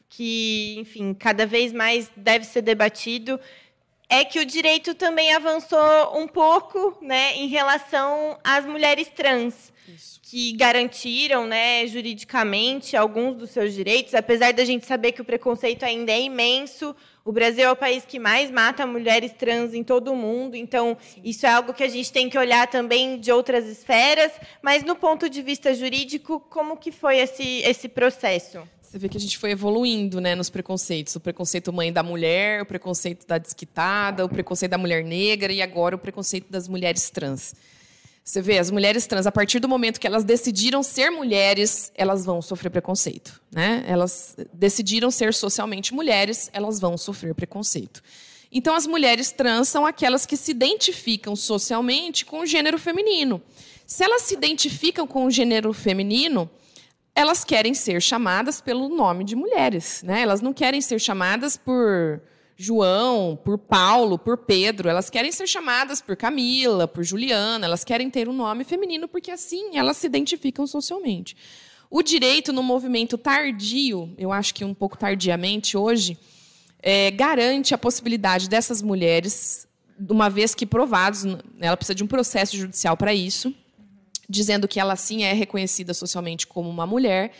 que, 0.07 0.75
enfim, 0.77 1.13
cada 1.13 1.45
vez 1.45 1.73
mais 1.73 2.09
deve 2.15 2.45
ser 2.45 2.61
debatido, 2.61 3.39
é 4.09 4.25
que 4.25 4.39
o 4.39 4.45
direito 4.45 4.93
também 4.93 5.33
avançou 5.33 6.19
um 6.19 6.27
pouco, 6.27 6.97
né, 7.01 7.33
em 7.35 7.47
relação 7.47 8.37
às 8.43 8.65
mulheres 8.65 9.07
trans, 9.07 9.71
Isso. 9.87 10.19
que 10.21 10.51
garantiram, 10.53 11.47
né, 11.47 11.87
juridicamente 11.87 12.97
alguns 12.97 13.37
dos 13.37 13.51
seus 13.51 13.73
direitos, 13.73 14.13
apesar 14.13 14.51
da 14.51 14.65
gente 14.65 14.85
saber 14.85 15.13
que 15.13 15.21
o 15.21 15.25
preconceito 15.25 15.83
ainda 15.83 16.11
é 16.11 16.21
imenso. 16.21 16.93
O 17.23 17.31
Brasil 17.31 17.65
é 17.65 17.71
o 17.71 17.75
país 17.75 18.03
que 18.03 18.17
mais 18.17 18.49
mata 18.49 18.85
mulheres 18.87 19.31
trans 19.33 19.75
em 19.75 19.83
todo 19.83 20.11
o 20.11 20.15
mundo, 20.15 20.55
então 20.55 20.97
isso 21.23 21.45
é 21.45 21.49
algo 21.49 21.71
que 21.71 21.83
a 21.83 21.87
gente 21.87 22.11
tem 22.11 22.27
que 22.27 22.37
olhar 22.37 22.67
também 22.67 23.19
de 23.19 23.31
outras 23.31 23.67
esferas. 23.67 24.31
Mas 24.61 24.83
no 24.83 24.95
ponto 24.95 25.29
de 25.29 25.41
vista 25.41 25.73
jurídico, 25.73 26.39
como 26.39 26.77
que 26.77 26.91
foi 26.91 27.19
esse, 27.19 27.61
esse 27.61 27.87
processo? 27.87 28.67
Você 28.81 28.97
vê 28.97 29.07
que 29.07 29.17
a 29.17 29.19
gente 29.21 29.37
foi 29.37 29.51
evoluindo 29.51 30.19
né, 30.19 30.35
nos 30.35 30.49
preconceitos. 30.49 31.15
O 31.15 31.19
preconceito 31.19 31.71
mãe 31.71 31.93
da 31.93 32.03
mulher, 32.03 32.63
o 32.63 32.65
preconceito 32.65 33.25
da 33.25 33.37
desquitada, 33.37 34.25
o 34.25 34.29
preconceito 34.29 34.71
da 34.71 34.77
mulher 34.77 35.03
negra 35.03 35.53
e 35.53 35.61
agora 35.61 35.95
o 35.95 35.99
preconceito 35.99 36.49
das 36.49 36.67
mulheres 36.67 37.09
trans. 37.09 37.53
Você 38.31 38.41
vê, 38.41 38.59
as 38.59 38.71
mulheres 38.71 39.05
trans, 39.05 39.27
a 39.27 39.31
partir 39.31 39.59
do 39.59 39.67
momento 39.67 39.99
que 39.99 40.07
elas 40.07 40.23
decidiram 40.23 40.81
ser 40.81 41.09
mulheres, 41.09 41.91
elas 41.93 42.23
vão 42.23 42.41
sofrer 42.41 42.69
preconceito. 42.69 43.41
Né? 43.51 43.83
Elas 43.85 44.37
decidiram 44.53 45.11
ser 45.11 45.33
socialmente 45.33 45.93
mulheres, 45.93 46.49
elas 46.53 46.79
vão 46.79 46.97
sofrer 46.97 47.35
preconceito. 47.35 48.01
Então, 48.49 48.73
as 48.73 48.87
mulheres 48.87 49.33
trans 49.33 49.67
são 49.67 49.85
aquelas 49.85 50.25
que 50.25 50.37
se 50.37 50.51
identificam 50.51 51.35
socialmente 51.35 52.23
com 52.23 52.39
o 52.39 52.45
gênero 52.45 52.79
feminino. 52.79 53.41
Se 53.85 54.01
elas 54.01 54.21
se 54.21 54.33
identificam 54.33 55.05
com 55.05 55.25
o 55.25 55.29
gênero 55.29 55.73
feminino, 55.73 56.49
elas 57.13 57.43
querem 57.43 57.73
ser 57.73 58.01
chamadas 58.01 58.61
pelo 58.61 58.87
nome 58.87 59.25
de 59.25 59.35
mulheres. 59.35 60.03
Né? 60.03 60.21
Elas 60.21 60.39
não 60.39 60.53
querem 60.53 60.79
ser 60.79 61.01
chamadas 61.01 61.57
por 61.57 62.21
João, 62.61 63.39
por 63.43 63.57
Paulo, 63.57 64.19
por 64.19 64.37
Pedro. 64.37 64.87
Elas 64.87 65.09
querem 65.09 65.31
ser 65.31 65.47
chamadas 65.47 66.01
por 66.01 66.15
Camila, 66.15 66.87
por 66.87 67.03
Juliana. 67.03 67.65
Elas 67.65 67.83
querem 67.83 68.09
ter 68.09 68.29
um 68.29 68.33
nome 68.33 68.63
feminino 68.63 69.07
porque 69.07 69.31
assim 69.31 69.77
elas 69.77 69.97
se 69.97 70.05
identificam 70.05 70.67
socialmente. 70.67 71.35
O 71.89 72.01
direito 72.01 72.53
no 72.53 72.63
movimento 72.63 73.17
tardio, 73.17 74.13
eu 74.17 74.31
acho 74.31 74.53
que 74.53 74.63
um 74.63 74.73
pouco 74.73 74.97
tardiamente 74.97 75.75
hoje, 75.75 76.17
é, 76.81 77.11
garante 77.11 77.73
a 77.73 77.77
possibilidade 77.77 78.47
dessas 78.47 78.81
mulheres, 78.81 79.67
uma 80.09 80.29
vez 80.29 80.55
que 80.55 80.65
provados, 80.65 81.25
ela 81.59 81.75
precisa 81.75 81.95
de 81.95 82.03
um 82.03 82.07
processo 82.07 82.55
judicial 82.55 82.95
para 82.95 83.13
isso, 83.13 83.53
dizendo 84.29 84.67
que 84.67 84.79
ela 84.79 84.95
sim 84.95 85.23
é 85.23 85.33
reconhecida 85.33 85.93
socialmente 85.93 86.47
como 86.47 86.69
uma 86.69 86.87
mulher, 86.87 87.33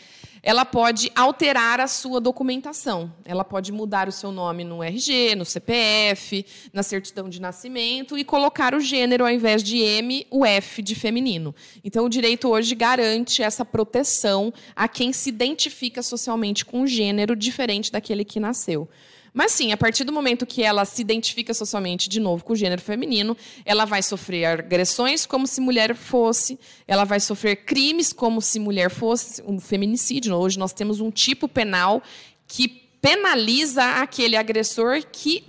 ela 0.43 0.65
pode 0.65 1.11
alterar 1.15 1.79
a 1.79 1.87
sua 1.87 2.19
documentação. 2.19 3.13
Ela 3.23 3.43
pode 3.43 3.71
mudar 3.71 4.07
o 4.07 4.11
seu 4.11 4.31
nome 4.31 4.63
no 4.63 4.83
RG, 4.83 5.35
no 5.35 5.45
CPF, 5.45 6.45
na 6.73 6.81
certidão 6.81 7.29
de 7.29 7.39
nascimento 7.39 8.17
e 8.17 8.23
colocar 8.23 8.73
o 8.73 8.79
gênero 8.79 9.23
ao 9.23 9.29
invés 9.29 9.61
de 9.61 9.77
M, 9.77 10.25
o 10.31 10.45
F 10.45 10.81
de 10.81 10.95
feminino. 10.95 11.53
Então, 11.83 12.05
o 12.05 12.09
direito 12.09 12.49
hoje 12.49 12.73
garante 12.73 13.43
essa 13.43 13.63
proteção 13.63 14.51
a 14.75 14.87
quem 14.87 15.13
se 15.13 15.29
identifica 15.29 16.01
socialmente 16.01 16.65
com 16.65 16.81
um 16.81 16.87
gênero 16.87 17.35
diferente 17.35 17.91
daquele 17.91 18.25
que 18.25 18.39
nasceu. 18.39 18.89
Mas 19.33 19.53
sim, 19.53 19.71
a 19.71 19.77
partir 19.77 20.03
do 20.03 20.11
momento 20.11 20.45
que 20.45 20.61
ela 20.61 20.83
se 20.83 21.01
identifica 21.01 21.53
socialmente 21.53 22.09
de 22.09 22.19
novo 22.19 22.43
com 22.43 22.51
o 22.51 22.55
gênero 22.55 22.81
feminino, 22.81 23.35
ela 23.65 23.85
vai 23.85 24.03
sofrer 24.03 24.43
agressões 24.45 25.25
como 25.25 25.47
se 25.47 25.61
mulher 25.61 25.95
fosse, 25.95 26.59
ela 26.85 27.05
vai 27.05 27.19
sofrer 27.19 27.57
crimes 27.63 28.11
como 28.11 28.41
se 28.41 28.59
mulher 28.59 28.89
fosse, 28.89 29.41
um 29.47 29.59
feminicídio. 29.59 30.35
Hoje 30.35 30.59
nós 30.59 30.73
temos 30.73 30.99
um 30.99 31.09
tipo 31.09 31.47
penal 31.47 32.03
que 32.45 32.67
penaliza 33.01 33.83
aquele 34.01 34.35
agressor 34.35 35.01
que 35.09 35.45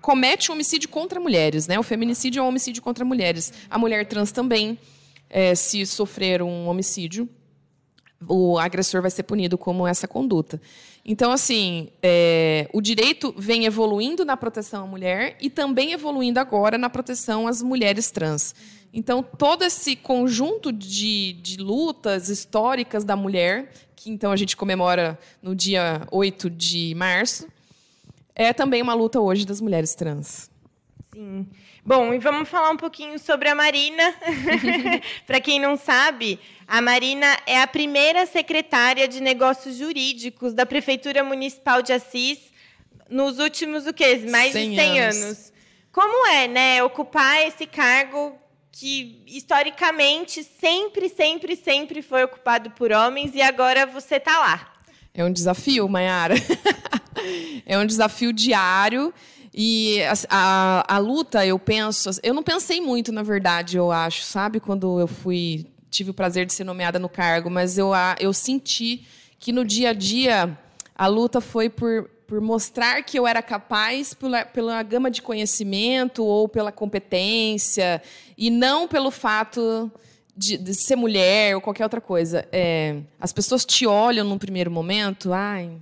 comete 0.00 0.50
um 0.50 0.54
homicídio 0.54 0.88
contra 0.88 1.20
mulheres. 1.20 1.68
Né? 1.68 1.78
O 1.78 1.84
feminicídio 1.84 2.40
é 2.40 2.42
um 2.42 2.48
homicídio 2.48 2.82
contra 2.82 3.04
mulheres. 3.04 3.52
A 3.70 3.78
mulher 3.78 4.06
trans 4.06 4.32
também, 4.32 4.76
é, 5.28 5.54
se 5.54 5.86
sofrer 5.86 6.42
um 6.42 6.66
homicídio, 6.66 7.28
o 8.26 8.58
agressor 8.58 9.00
vai 9.00 9.10
ser 9.10 9.22
punido 9.22 9.56
como 9.56 9.86
essa 9.86 10.06
conduta. 10.06 10.60
Então, 11.04 11.32
assim, 11.32 11.88
é, 12.02 12.68
o 12.72 12.80
direito 12.80 13.34
vem 13.36 13.64
evoluindo 13.64 14.24
na 14.24 14.36
proteção 14.36 14.84
à 14.84 14.86
mulher 14.86 15.36
e 15.40 15.48
também 15.48 15.92
evoluindo 15.92 16.38
agora 16.38 16.76
na 16.76 16.90
proteção 16.90 17.48
às 17.48 17.62
mulheres 17.62 18.10
trans. 18.10 18.54
Então, 18.92 19.22
todo 19.22 19.62
esse 19.62 19.96
conjunto 19.96 20.72
de, 20.72 21.34
de 21.34 21.56
lutas 21.56 22.28
históricas 22.28 23.04
da 23.04 23.16
mulher, 23.16 23.72
que 23.96 24.10
então 24.10 24.32
a 24.32 24.36
gente 24.36 24.56
comemora 24.56 25.18
no 25.42 25.54
dia 25.54 26.06
8 26.10 26.50
de 26.50 26.94
março, 26.96 27.48
é 28.34 28.52
também 28.52 28.82
uma 28.82 28.94
luta 28.94 29.20
hoje 29.20 29.46
das 29.46 29.60
mulheres 29.60 29.94
trans. 29.94 30.50
Sim. 31.14 31.46
Bom, 31.84 32.12
e 32.12 32.18
vamos 32.18 32.48
falar 32.48 32.70
um 32.70 32.76
pouquinho 32.76 33.18
sobre 33.18 33.48
a 33.48 33.54
Marina. 33.54 34.14
Para 35.26 35.40
quem 35.40 35.58
não 35.58 35.78
sabe, 35.78 36.38
a 36.68 36.80
Marina 36.82 37.26
é 37.46 37.60
a 37.60 37.66
primeira 37.66 38.26
secretária 38.26 39.08
de 39.08 39.20
negócios 39.20 39.76
jurídicos 39.76 40.52
da 40.52 40.66
Prefeitura 40.66 41.24
Municipal 41.24 41.80
de 41.80 41.94
Assis 41.94 42.38
nos 43.08 43.38
últimos 43.38 43.86
o 43.86 43.94
quê? 43.94 44.22
Mais 44.28 44.52
100 44.52 44.70
de 44.70 44.76
100 44.76 45.00
anos. 45.00 45.22
anos. 45.22 45.52
Como 45.90 46.26
é, 46.28 46.46
né, 46.46 46.84
ocupar 46.84 47.46
esse 47.46 47.66
cargo 47.66 48.38
que 48.70 49.24
historicamente 49.26 50.44
sempre, 50.44 51.08
sempre, 51.08 51.56
sempre 51.56 52.02
foi 52.02 52.22
ocupado 52.24 52.70
por 52.72 52.92
homens 52.92 53.34
e 53.34 53.40
agora 53.40 53.86
você 53.86 54.16
está 54.16 54.38
lá? 54.38 54.74
É 55.14 55.24
um 55.24 55.32
desafio, 55.32 55.88
Mayara. 55.88 56.34
é 57.64 57.78
um 57.78 57.86
desafio 57.86 58.34
diário 58.34 59.12
e 59.52 60.00
a, 60.02 60.12
a, 60.28 60.96
a, 60.96 60.98
luta, 60.98 61.44
eu 61.44 61.58
penso, 61.58 62.10
eu 62.22 62.32
não 62.32 62.42
pensei 62.42 62.80
muito, 62.80 63.10
na 63.10 63.22
verdade, 63.22 63.76
eu 63.76 63.90
acho, 63.90 64.22
sabe, 64.22 64.60
quando 64.60 65.00
eu 65.00 65.06
fui 65.06 65.66
tive 65.90 66.10
o 66.10 66.14
prazer 66.14 66.46
de 66.46 66.52
ser 66.52 66.62
nomeada 66.62 67.00
no 67.00 67.08
cargo, 67.08 67.50
mas 67.50 67.76
eu 67.76 67.90
eu 68.20 68.32
senti 68.32 69.04
que 69.40 69.52
no 69.52 69.64
dia 69.64 69.90
a 69.90 69.92
dia 69.92 70.56
a 70.94 71.06
luta 71.08 71.40
foi 71.40 71.68
por 71.68 72.08
por 72.30 72.40
mostrar 72.40 73.02
que 73.02 73.18
eu 73.18 73.26
era 73.26 73.42
capaz 73.42 74.14
pela, 74.14 74.44
pela 74.44 74.80
gama 74.84 75.10
de 75.10 75.20
conhecimento 75.20 76.24
ou 76.24 76.48
pela 76.48 76.70
competência 76.70 78.00
e 78.38 78.50
não 78.50 78.86
pelo 78.86 79.10
fato 79.10 79.90
de, 80.36 80.56
de 80.56 80.72
ser 80.72 80.94
mulher 80.94 81.56
ou 81.56 81.60
qualquer 81.60 81.82
outra 81.82 82.00
coisa. 82.00 82.46
É, 82.52 82.98
as 83.20 83.32
pessoas 83.32 83.64
te 83.64 83.84
olham 83.84 84.24
num 84.24 84.38
primeiro 84.38 84.70
momento, 84.70 85.32
ai, 85.32 85.72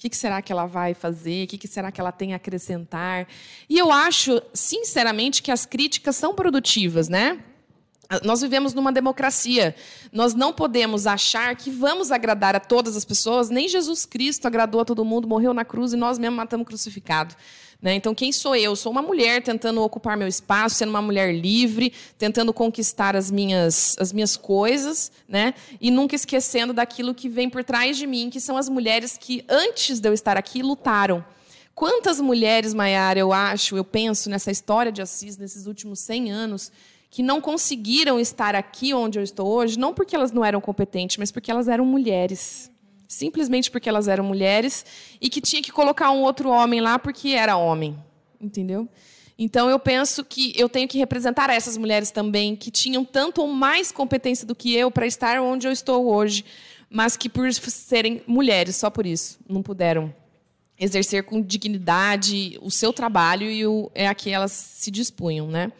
que, 0.00 0.08
que 0.08 0.16
será 0.16 0.40
que 0.40 0.50
ela 0.50 0.64
vai 0.64 0.94
fazer? 0.94 1.44
O 1.44 1.46
que, 1.46 1.58
que 1.58 1.68
será 1.68 1.92
que 1.92 2.00
ela 2.00 2.10
tem 2.10 2.32
a 2.32 2.36
acrescentar? 2.36 3.28
E 3.68 3.76
eu 3.76 3.92
acho, 3.92 4.40
sinceramente, 4.54 5.42
que 5.42 5.50
as 5.50 5.66
críticas 5.66 6.16
são 6.16 6.34
produtivas, 6.34 7.06
né? 7.06 7.38
Nós 8.24 8.40
vivemos 8.40 8.72
numa 8.72 8.90
democracia. 8.90 9.76
Nós 10.10 10.32
não 10.32 10.54
podemos 10.54 11.06
achar 11.06 11.54
que 11.54 11.70
vamos 11.70 12.10
agradar 12.10 12.56
a 12.56 12.60
todas 12.60 12.96
as 12.96 13.04
pessoas. 13.04 13.50
Nem 13.50 13.68
Jesus 13.68 14.06
Cristo 14.06 14.46
agradou 14.46 14.80
a 14.80 14.86
todo 14.86 15.04
mundo, 15.04 15.28
morreu 15.28 15.52
na 15.52 15.66
cruz 15.66 15.92
e 15.92 15.96
nós 15.96 16.18
mesmos 16.18 16.38
matamos 16.38 16.66
crucificado. 16.66 17.36
Né? 17.82 17.94
Então, 17.94 18.14
quem 18.14 18.30
sou 18.30 18.54
eu? 18.54 18.76
Sou 18.76 18.92
uma 18.92 19.00
mulher 19.00 19.42
tentando 19.42 19.80
ocupar 19.80 20.16
meu 20.16 20.28
espaço, 20.28 20.76
sendo 20.76 20.90
uma 20.90 21.00
mulher 21.00 21.34
livre, 21.34 21.92
tentando 22.18 22.52
conquistar 22.52 23.16
as 23.16 23.30
minhas, 23.30 23.96
as 23.98 24.12
minhas 24.12 24.36
coisas, 24.36 25.10
né? 25.26 25.54
e 25.80 25.90
nunca 25.90 26.14
esquecendo 26.14 26.72
daquilo 26.72 27.14
que 27.14 27.28
vem 27.28 27.48
por 27.48 27.64
trás 27.64 27.96
de 27.96 28.06
mim, 28.06 28.28
que 28.28 28.40
são 28.40 28.56
as 28.56 28.68
mulheres 28.68 29.16
que, 29.18 29.44
antes 29.48 29.98
de 29.98 30.08
eu 30.08 30.12
estar 30.12 30.36
aqui, 30.36 30.62
lutaram. 30.62 31.24
Quantas 31.74 32.20
mulheres, 32.20 32.74
Maiara, 32.74 33.18
eu 33.18 33.32
acho, 33.32 33.76
eu 33.76 33.84
penso 33.84 34.28
nessa 34.28 34.50
história 34.50 34.92
de 34.92 35.00
Assis, 35.00 35.38
nesses 35.38 35.66
últimos 35.66 36.00
100 36.00 36.30
anos, 36.30 36.70
que 37.10 37.22
não 37.22 37.40
conseguiram 37.40 38.20
estar 38.20 38.54
aqui 38.54 38.92
onde 38.92 39.18
eu 39.18 39.22
estou 39.22 39.48
hoje, 39.48 39.78
não 39.78 39.94
porque 39.94 40.14
elas 40.14 40.30
não 40.30 40.44
eram 40.44 40.60
competentes, 40.60 41.16
mas 41.16 41.32
porque 41.32 41.50
elas 41.50 41.68
eram 41.68 41.86
mulheres 41.86 42.70
simplesmente 43.10 43.72
porque 43.72 43.88
elas 43.88 44.06
eram 44.06 44.22
mulheres 44.22 44.86
e 45.20 45.28
que 45.28 45.40
tinha 45.40 45.60
que 45.60 45.72
colocar 45.72 46.12
um 46.12 46.22
outro 46.22 46.48
homem 46.48 46.80
lá 46.80 46.96
porque 46.96 47.30
era 47.30 47.56
homem, 47.56 47.98
entendeu? 48.40 48.88
Então 49.36 49.68
eu 49.68 49.80
penso 49.80 50.24
que 50.24 50.52
eu 50.56 50.68
tenho 50.68 50.86
que 50.86 50.96
representar 50.96 51.50
essas 51.50 51.76
mulheres 51.76 52.12
também 52.12 52.54
que 52.54 52.70
tinham 52.70 53.04
tanto 53.04 53.40
ou 53.40 53.48
mais 53.48 53.90
competência 53.90 54.46
do 54.46 54.54
que 54.54 54.76
eu 54.76 54.92
para 54.92 55.08
estar 55.08 55.40
onde 55.40 55.66
eu 55.66 55.72
estou 55.72 56.06
hoje, 56.06 56.44
mas 56.88 57.16
que 57.16 57.28
por 57.28 57.52
serem 57.52 58.22
mulheres, 58.28 58.76
só 58.76 58.88
por 58.88 59.04
isso, 59.04 59.40
não 59.48 59.60
puderam 59.60 60.14
exercer 60.78 61.24
com 61.24 61.42
dignidade 61.42 62.60
o 62.62 62.70
seu 62.70 62.92
trabalho 62.92 63.50
e 63.50 63.66
o, 63.66 63.90
é 63.92 64.06
a 64.06 64.14
que 64.14 64.30
elas 64.30 64.52
se 64.52 64.88
dispunham, 64.88 65.48
né? 65.48 65.72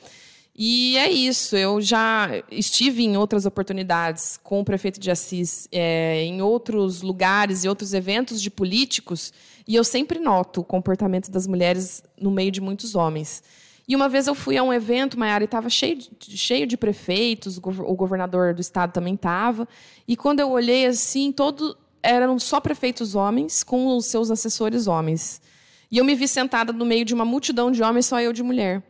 E 0.54 0.96
é 0.98 1.10
isso. 1.10 1.56
Eu 1.56 1.80
já 1.80 2.28
estive 2.50 3.04
em 3.04 3.16
outras 3.16 3.46
oportunidades 3.46 4.38
com 4.42 4.60
o 4.60 4.64
prefeito 4.64 5.00
de 5.00 5.10
Assis, 5.10 5.68
é, 5.72 6.22
em 6.22 6.42
outros 6.42 7.02
lugares 7.02 7.64
e 7.64 7.68
outros 7.68 7.94
eventos 7.94 8.42
de 8.42 8.50
políticos, 8.50 9.32
e 9.66 9.74
eu 9.74 9.84
sempre 9.84 10.18
noto 10.18 10.60
o 10.60 10.64
comportamento 10.64 11.30
das 11.30 11.46
mulheres 11.46 12.02
no 12.20 12.30
meio 12.30 12.50
de 12.50 12.60
muitos 12.60 12.94
homens. 12.94 13.42
E 13.90 13.96
uma 13.96 14.08
vez 14.08 14.26
eu 14.28 14.36
fui 14.36 14.56
a 14.56 14.62
um 14.62 14.72
evento, 14.72 15.18
Maiara, 15.18 15.42
e 15.42 15.46
estava 15.46 15.68
cheio 15.68 15.98
cheio 16.20 16.64
de 16.66 16.76
prefeitos, 16.76 17.58
o 17.58 17.94
governador 17.94 18.54
do 18.54 18.60
estado 18.60 18.92
também 18.92 19.14
estava. 19.14 19.66
E 20.06 20.16
quando 20.16 20.38
eu 20.38 20.50
olhei 20.50 20.86
assim, 20.86 21.32
todo, 21.32 21.76
eram 22.02 22.38
só 22.38 22.60
prefeitos 22.60 23.14
homens 23.14 23.64
com 23.64 23.96
os 23.96 24.06
seus 24.06 24.30
assessores 24.30 24.86
homens. 24.86 25.42
E 25.90 25.98
eu 25.98 26.04
me 26.04 26.14
vi 26.14 26.28
sentada 26.28 26.72
no 26.72 26.86
meio 26.86 27.04
de 27.04 27.12
uma 27.12 27.24
multidão 27.24 27.70
de 27.72 27.82
homens, 27.82 28.06
só 28.06 28.20
eu 28.20 28.32
de 28.32 28.44
mulher. 28.44 28.80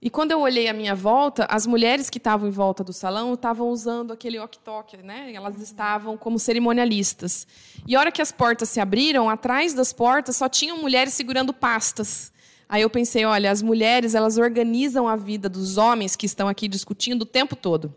E 0.00 0.10
quando 0.10 0.30
eu 0.32 0.40
olhei 0.40 0.68
à 0.68 0.72
minha 0.72 0.94
volta, 0.94 1.46
as 1.50 1.66
mulheres 1.66 2.10
que 2.10 2.18
estavam 2.18 2.48
em 2.48 2.52
volta 2.52 2.84
do 2.84 2.92
salão 2.92 3.34
estavam 3.34 3.68
usando 3.68 4.12
aquele 4.12 4.38
ok-tok, 4.38 4.98
né? 4.98 5.32
Elas 5.32 5.60
estavam 5.60 6.16
como 6.16 6.38
cerimonialistas. 6.38 7.46
E 7.86 7.96
a 7.96 8.00
hora 8.00 8.12
que 8.12 8.20
as 8.20 8.30
portas 8.30 8.68
se 8.68 8.78
abriram, 8.78 9.28
atrás 9.28 9.72
das 9.72 9.92
portas 9.92 10.36
só 10.36 10.48
tinham 10.48 10.78
mulheres 10.78 11.14
segurando 11.14 11.52
pastas. 11.52 12.32
Aí 12.68 12.82
eu 12.82 12.90
pensei, 12.90 13.24
olha, 13.24 13.50
as 13.50 13.62
mulheres, 13.62 14.14
elas 14.14 14.38
organizam 14.38 15.08
a 15.08 15.16
vida 15.16 15.48
dos 15.48 15.78
homens 15.78 16.16
que 16.16 16.26
estão 16.26 16.48
aqui 16.48 16.68
discutindo 16.68 17.22
o 17.22 17.26
tempo 17.26 17.54
todo. 17.54 17.94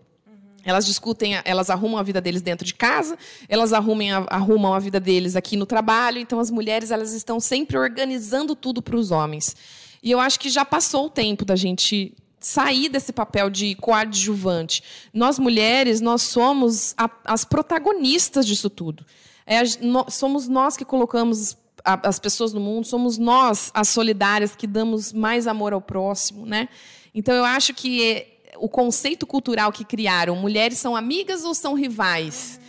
Elas 0.64 0.86
discutem, 0.86 1.40
elas 1.46 1.70
arrumam 1.70 1.98
a 1.98 2.04
vida 2.04 2.22
deles 2.22 2.42
dentro 2.42 2.66
de 2.66 2.74
casa, 2.74 3.18
elas 3.48 3.74
arrumam, 3.74 4.26
arrumam 4.30 4.74
a 4.74 4.80
vida 4.80 5.00
deles 5.00 5.36
aqui 5.36 5.58
no 5.58 5.66
trabalho. 5.66 6.20
Então, 6.20 6.40
as 6.40 6.52
mulheres 6.52 6.92
elas 6.92 7.14
estão 7.14 7.40
sempre 7.40 7.78
organizando 7.78 8.56
tudo 8.56 8.82
para 8.82 8.96
os 8.96 9.10
homens. 9.10 9.56
E 10.02 10.12
eu 10.12 10.20
acho 10.20 10.40
que 10.40 10.50
já 10.50 10.64
passou 10.64 11.06
o 11.06 11.10
tempo 11.10 11.44
da 11.44 11.56
gente 11.56 12.14
sair 12.40 12.90
desse 12.90 13.12
papel 13.12 13.50
de 13.50 13.76
coadjuvante. 13.76 14.82
Nós 15.14 15.38
mulheres, 15.38 16.00
nós 16.00 16.22
somos 16.22 16.94
a, 16.98 17.10
as 17.26 17.44
protagonistas 17.44 18.46
disso 18.46 18.70
tudo. 18.70 19.06
É, 19.46 19.62
no, 19.82 20.10
somos 20.10 20.48
nós 20.48 20.78
que 20.78 20.86
colocamos 20.86 21.58
a, 21.84 22.08
as 22.08 22.20
pessoas 22.20 22.54
no 22.54 22.62
mundo, 22.62 22.86
somos 22.86 23.18
nós 23.18 23.72
as 23.74 23.90
solidárias 23.90 24.56
que 24.56 24.68
damos 24.68 25.12
mais 25.12 25.48
amor 25.48 25.74
ao 25.74 25.82
próximo, 25.82 26.46
né? 26.46 26.70
Então 27.14 27.34
eu 27.34 27.44
acho 27.44 27.74
que 27.74 28.26
o 28.58 28.70
conceito 28.70 29.26
cultural 29.26 29.72
que 29.72 29.84
criaram, 29.84 30.36
mulheres 30.36 30.78
são 30.78 30.96
amigas 30.96 31.44
ou 31.44 31.54
são 31.54 31.74
rivais? 31.74 32.60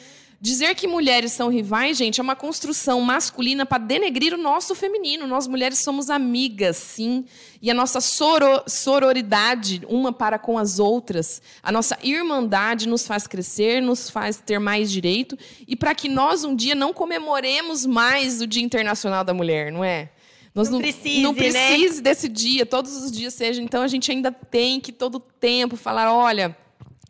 Dizer 0.42 0.74
que 0.74 0.87
mulheres 0.87 1.33
são 1.33 1.50
rivais, 1.50 1.98
gente, 1.98 2.18
é 2.18 2.22
uma 2.22 2.35
construção 2.35 2.98
masculina 3.03 3.66
para 3.66 3.76
denegrir 3.76 4.33
o 4.33 4.38
nosso 4.38 4.74
feminino. 4.74 5.26
Nós 5.26 5.46
mulheres 5.46 5.81
somos 5.81 6.09
amigas, 6.09 6.79
sim. 6.79 7.26
E 7.61 7.70
a 7.70 7.74
nossa 7.74 8.00
soro, 8.00 8.62
sororidade, 8.66 9.83
uma 9.87 10.14
para 10.14 10.38
com 10.38 10.57
as 10.57 10.79
outras, 10.79 11.42
a 11.62 11.70
nossa 11.70 11.98
irmandade 12.03 12.88
nos 12.88 13.07
faz 13.07 13.26
crescer, 13.26 13.83
nos 13.83 14.09
faz 14.09 14.38
ter 14.38 14.59
mais 14.59 14.90
direito. 14.90 15.38
E 15.68 15.76
para 15.76 15.94
que 15.94 16.09
nós 16.09 16.42
um 16.42 16.57
dia 16.57 16.74
não 16.74 16.94
comemoremos 16.94 17.85
mais 17.85 18.40
o 18.40 18.46
Dia 18.46 18.62
Internacional 18.62 19.22
da 19.22 19.35
Mulher, 19.35 19.70
não 19.70 19.85
é? 19.85 20.09
Nós 20.55 20.70
não, 20.70 20.79
não 20.79 20.81
precise, 20.81 21.20
não 21.20 21.35
precise 21.35 21.96
né? 21.96 22.03
desse 22.03 22.31
dia, 22.31 22.64
todos 22.64 22.96
os 22.96 23.12
dias 23.12 23.35
seja. 23.35 23.61
Então 23.61 23.83
a 23.83 23.88
gente 23.88 24.11
ainda 24.11 24.33
tem 24.33 24.81
que 24.81 24.90
todo 24.90 25.20
tempo 25.20 25.76
falar, 25.76 26.14
olha, 26.14 26.57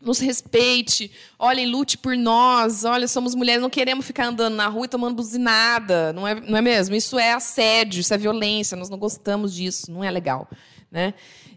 nos 0.01 0.19
respeite, 0.19 1.11
olhem, 1.37 1.67
lute 1.67 1.97
por 1.97 2.17
nós, 2.17 2.83
olha, 2.83 3.07
somos 3.07 3.35
mulheres, 3.35 3.61
não 3.61 3.69
queremos 3.69 4.05
ficar 4.05 4.27
andando 4.27 4.55
na 4.55 4.67
rua 4.67 4.85
e 4.85 4.89
tomando 4.89 5.15
buzinada, 5.15 6.11
não 6.13 6.27
é, 6.27 6.35
não 6.35 6.57
é 6.57 6.61
mesmo? 6.61 6.95
Isso 6.95 7.19
é 7.19 7.33
assédio, 7.33 7.99
isso 7.99 8.13
é 8.13 8.17
violência, 8.17 8.75
nós 8.75 8.89
não 8.89 8.97
gostamos 8.97 9.53
disso, 9.53 9.91
não 9.91 10.03
é 10.03 10.09
legal. 10.09 10.49
Né? 10.91 11.13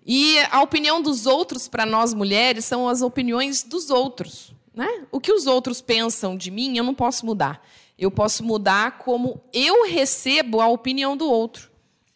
E 0.07 0.39
a 0.51 0.63
opinião 0.63 1.01
dos 1.01 1.27
outros 1.27 1.67
para 1.67 1.87
nós 1.87 2.13
mulheres 2.13 2.65
são 2.65 2.89
as 2.89 3.01
opiniões 3.01 3.63
dos 3.63 3.91
outros. 3.91 4.53
Né? 4.75 5.05
O 5.11 5.21
que 5.21 5.33
os 5.33 5.47
outros 5.47 5.81
pensam 5.81 6.37
de 6.37 6.51
mim, 6.51 6.77
eu 6.77 6.85
não 6.85 6.95
posso 6.95 7.25
mudar. 7.25 7.65
Eu 7.99 8.11
posso 8.11 8.45
mudar 8.45 8.99
como 8.99 9.41
eu 9.53 9.87
recebo 9.87 10.61
a 10.61 10.67
opinião 10.67 11.17
do 11.17 11.31
outro. 11.31 11.71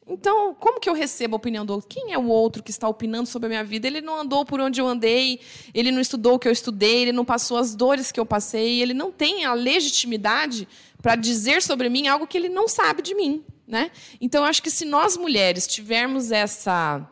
Então, 0.08 0.54
como 0.54 0.80
que 0.80 0.88
eu 0.88 0.94
recebo 0.94 1.34
a 1.34 1.36
opinião 1.36 1.66
do 1.66 1.74
outro? 1.74 1.88
Quem 1.88 2.14
é 2.14 2.18
o 2.18 2.28
outro 2.28 2.62
que 2.62 2.70
está 2.70 2.88
opinando 2.88 3.28
sobre 3.28 3.46
a 3.46 3.50
minha 3.50 3.64
vida? 3.64 3.86
Ele 3.86 4.00
não 4.00 4.20
andou 4.20 4.44
por 4.44 4.58
onde 4.58 4.80
eu 4.80 4.88
andei, 4.88 5.38
ele 5.74 5.90
não 5.90 6.00
estudou 6.00 6.34
o 6.34 6.38
que 6.38 6.48
eu 6.48 6.52
estudei, 6.52 7.02
ele 7.02 7.12
não 7.12 7.26
passou 7.26 7.58
as 7.58 7.74
dores 7.74 8.10
que 8.10 8.18
eu 8.18 8.24
passei, 8.24 8.80
ele 8.80 8.94
não 8.94 9.12
tem 9.12 9.44
a 9.44 9.52
legitimidade 9.52 10.66
para 11.02 11.14
dizer 11.14 11.62
sobre 11.62 11.90
mim 11.90 12.08
algo 12.08 12.26
que 12.26 12.38
ele 12.38 12.48
não 12.48 12.66
sabe 12.66 13.02
de 13.02 13.14
mim. 13.14 13.44
Né? 13.66 13.90
Então, 14.18 14.44
eu 14.44 14.48
acho 14.48 14.62
que 14.62 14.70
se 14.70 14.86
nós 14.86 15.14
mulheres 15.14 15.66
tivermos 15.66 16.32
essa, 16.32 17.06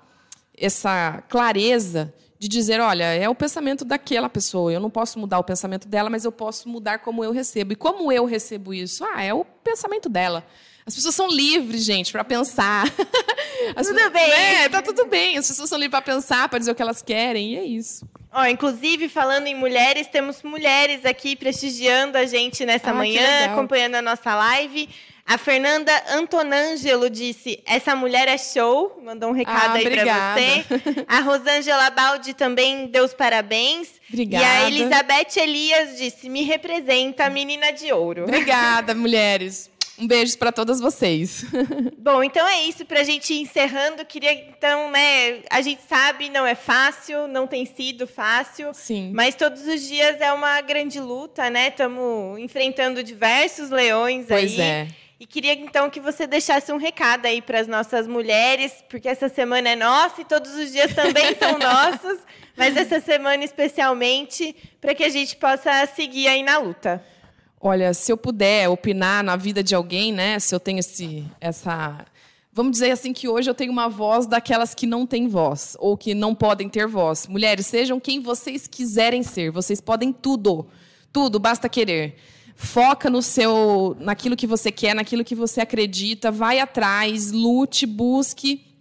essa 0.57 1.23
clareza 1.29 2.15
de 2.39 2.49
dizer, 2.49 2.81
olha, 2.81 3.05
é 3.05 3.29
o 3.29 3.35
pensamento 3.35 3.85
daquela 3.85 4.29
pessoa, 4.29 4.73
eu 4.73 4.81
não 4.81 4.91
posso 4.91 5.19
mudar 5.19 5.39
o 5.39 5.45
pensamento 5.45 5.87
dela, 5.87 6.09
mas 6.09 6.25
eu 6.25 6.33
posso 6.33 6.67
mudar 6.69 7.01
como 7.01 7.23
eu 7.23 7.31
recebo. 7.31 7.73
E 7.73 7.77
como 7.77 8.11
eu 8.11 8.25
recebo 8.25 8.73
isso? 8.73 9.05
Ah, 9.05 9.23
é 9.23 9.35
o 9.35 9.45
pensamento 9.45 10.09
dela. 10.09 10.47
As 10.87 10.94
pessoas 10.94 11.16
são 11.16 11.29
livres, 11.29 11.85
gente, 11.85 12.12
para 12.12 12.22
pensar. 12.22 12.87
As 13.75 13.88
tudo 13.88 13.96
pessoas, 13.96 14.12
bem. 14.12 14.33
É, 14.33 14.68
tá 14.68 14.81
tudo 14.81 15.07
bem. 15.07 15.37
As 15.37 15.49
pessoas 15.49 15.68
são 15.68 15.77
livres 15.77 15.90
para 15.90 16.14
pensar, 16.14 16.49
para 16.49 16.61
dizer 16.61 16.70
o 16.70 16.75
que 16.77 16.83
elas 16.83 17.03
querem, 17.03 17.55
e 17.55 17.59
é 17.59 17.64
isso. 17.64 18.09
Ó, 18.33 18.44
inclusive, 18.46 19.09
falando 19.09 19.49
em 19.49 19.55
mulheres, 19.55 20.07
temos 20.07 20.42
mulheres 20.44 21.05
aqui 21.05 21.35
prestigiando 21.35 22.16
a 22.16 22.25
gente 22.25 22.64
nessa 22.64 22.90
ah, 22.90 22.94
manhã, 22.94 23.46
acompanhando 23.46 23.96
a 23.96 24.03
nossa 24.03 24.35
live. 24.37 24.88
A 25.27 25.37
Fernanda 25.37 25.90
Antonângelo 26.11 27.11
disse: 27.11 27.61
essa 27.66 27.96
mulher 27.96 28.29
é 28.29 28.38
show. 28.38 29.03
Mandou 29.05 29.31
um 29.31 29.33
recado 29.33 29.75
ah, 29.75 29.79
aí 29.79 29.90
para 29.90 30.05
você. 30.05 30.64
A 31.09 31.20
Rosângela 31.20 31.90
Baldi 31.90 32.33
também 32.33 32.87
deu 32.87 33.05
os 33.05 33.12
parabéns. 33.12 33.88
Obrigada. 34.09 34.44
E 34.44 34.46
a 34.46 34.68
Elizabeth 34.68 35.37
Elias 35.37 35.99
disse: 35.99 36.29
me 36.29 36.42
representa, 36.42 37.29
menina 37.29 37.72
de 37.72 37.92
ouro. 37.92 38.22
Obrigada, 38.22 38.94
mulheres. 38.94 39.68
Um 39.99 40.07
beijo 40.07 40.37
para 40.39 40.53
todas 40.53 40.81
vocês. 40.81 41.45
Bom, 41.99 42.23
então 42.23 42.47
é 42.47 42.65
isso 42.65 42.85
para 42.85 43.01
a 43.01 43.05
gente 43.05 43.33
ir 43.33 43.41
encerrando. 43.41 44.05
Queria 44.05 44.33
então, 44.33 44.91
né? 44.91 45.41
A 45.51 45.63
gente 45.63 45.83
sabe 45.89 46.29
não 46.29 46.47
é 46.47 46.55
fácil, 46.55 47.27
não 47.27 47.47
tem 47.47 47.65
sido 47.65 48.07
fácil. 48.07 48.73
Sim. 48.75 49.11
Mas 49.15 49.35
todos 49.35 49.67
os 49.67 49.81
dias 49.83 50.21
é 50.21 50.33
uma 50.33 50.61
grande 50.61 51.01
luta, 51.01 51.49
né? 51.49 51.69
Estamos 51.69 52.39
enfrentando 52.39 53.03
diversos 53.03 53.71
leões 53.71 54.27
pois 54.29 54.53
aí. 54.53 54.61
é. 54.61 54.89
E 55.19 55.27
queria 55.27 55.55
então 55.55 55.89
que 55.89 55.99
você 55.99 56.27
deixasse 56.27 56.71
um 56.71 56.77
recado 56.77 57.25
aí 57.25 57.41
para 57.41 57.59
as 57.59 57.67
nossas 57.67 58.07
mulheres, 58.07 58.85
porque 58.87 59.09
essa 59.09 59.31
semana 59.31 59.71
é 59.71 59.77
nossa 59.77 60.21
e 60.21 60.27
todos 60.27 60.55
os 60.55 60.71
dias 60.71 60.95
também 60.95 61.35
são 61.37 61.57
nossos, 61.59 62.19
mas 62.55 62.77
essa 62.77 63.01
semana 63.01 63.43
especialmente 63.43 64.55
para 64.79 64.95
que 64.95 65.03
a 65.03 65.09
gente 65.09 65.35
possa 65.37 65.87
seguir 65.87 66.29
aí 66.29 66.43
na 66.43 66.59
luta. 66.59 67.03
Olha, 67.61 67.95
se 67.95 68.12
eu 68.12 68.16
puder 68.16 68.69
opinar 68.69 69.25
na 69.25 69.35
vida 69.35 69.62
de 69.62 69.75
alguém, 69.75 70.12
né? 70.12 70.38
Se 70.38 70.55
eu 70.55 70.61
tenho 70.61 70.79
esse, 70.79 71.25
essa, 71.40 72.05
vamos 72.53 72.73
dizer 72.73 72.90
assim 72.90 73.12
que 73.12 73.29
hoje 73.29 73.49
eu 73.49 73.55
tenho 73.55 73.73
uma 73.73 73.88
voz 73.88 74.27
daquelas 74.27 74.75
que 74.75 74.87
não 74.87 75.07
têm 75.07 75.27
voz 75.27 75.77
ou 75.81 75.97
que 75.97 76.14
não 76.14 76.35
podem 76.35 76.69
ter 76.69 76.87
voz. 76.87 77.27
Mulheres, 77.27 77.66
sejam 77.66 77.99
quem 77.99 78.21
vocês 78.21 78.66
quiserem 78.66 79.23
ser. 79.23 79.51
Vocês 79.51 79.81
podem 79.81 80.12
tudo, 80.12 80.66
tudo, 81.12 81.38
basta 81.38 81.69
querer. 81.69 82.16
foca 82.55 83.11
no 83.11 83.23
seu, 83.23 83.97
naquilo 84.01 84.37
que 84.37 84.47
você 84.47 84.71
quer, 84.71 84.95
naquilo 84.95 85.25
que 85.25 85.35
você 85.35 85.61
acredita, 85.61 86.31
vai 86.31 86.59
atrás, 86.59 87.33
lute, 87.33 87.87
busque. 87.87 88.76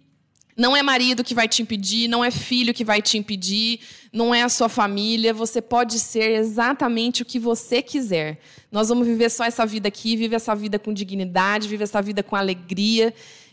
Não 0.56 0.74
é 0.74 0.82
marido 0.82 1.22
que 1.22 1.34
vai 1.34 1.46
te 1.46 1.60
impedir, 1.60 2.08
não 2.08 2.24
é 2.24 2.30
filho 2.30 2.72
que 2.72 2.82
vai 2.84 3.02
te 3.02 3.18
impedir, 3.18 3.80
não 4.10 4.34
é 4.34 4.42
a 4.42 4.48
sua 4.48 4.70
família. 4.70 5.34
Você 5.34 5.60
pode 5.60 5.98
ser 5.98 6.30
exatamente 6.38 7.20
o 7.20 7.26
que 7.26 7.38
você 7.38 7.82
quiser. 7.82 8.38
Nós 8.72 8.88
vamos 8.88 9.06
viver 9.06 9.30
só 9.30 9.44
essa 9.44 9.66
vida 9.66 9.88
aqui, 9.88 10.16
viver 10.16 10.36
essa 10.36 10.54
vida 10.54 10.78
com 10.78 10.94
dignidade, 10.94 11.68
viver 11.68 11.84
essa 11.84 12.00
vida 12.00 12.22
com 12.22 12.34
alegria 12.34 13.12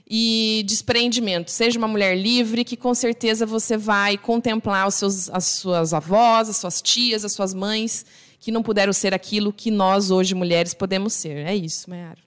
e 0.09 0.63
desprendimento. 0.65 1.51
Seja 1.51 1.77
uma 1.77 1.89
mulher 1.89 2.15
livre, 2.17 2.63
que 2.63 2.77
com 2.77 2.93
certeza 2.93 3.45
você 3.45 3.75
vai 3.75 4.17
contemplar 4.17 4.87
os 4.87 4.95
seus, 4.95 5.29
as 5.29 5.45
suas 5.45 5.93
avós, 5.93 6.47
as 6.47 6.55
suas 6.55 6.81
tias, 6.81 7.25
as 7.25 7.33
suas 7.33 7.53
mães, 7.53 8.05
que 8.39 8.51
não 8.51 8.63
puderam 8.63 8.93
ser 8.93 9.13
aquilo 9.13 9.51
que 9.51 9.69
nós, 9.69 10.09
hoje, 10.09 10.33
mulheres, 10.33 10.73
podemos 10.73 11.11
ser. 11.13 11.45
É 11.45 11.55
isso, 11.55 11.89
Mayara. 11.89 12.22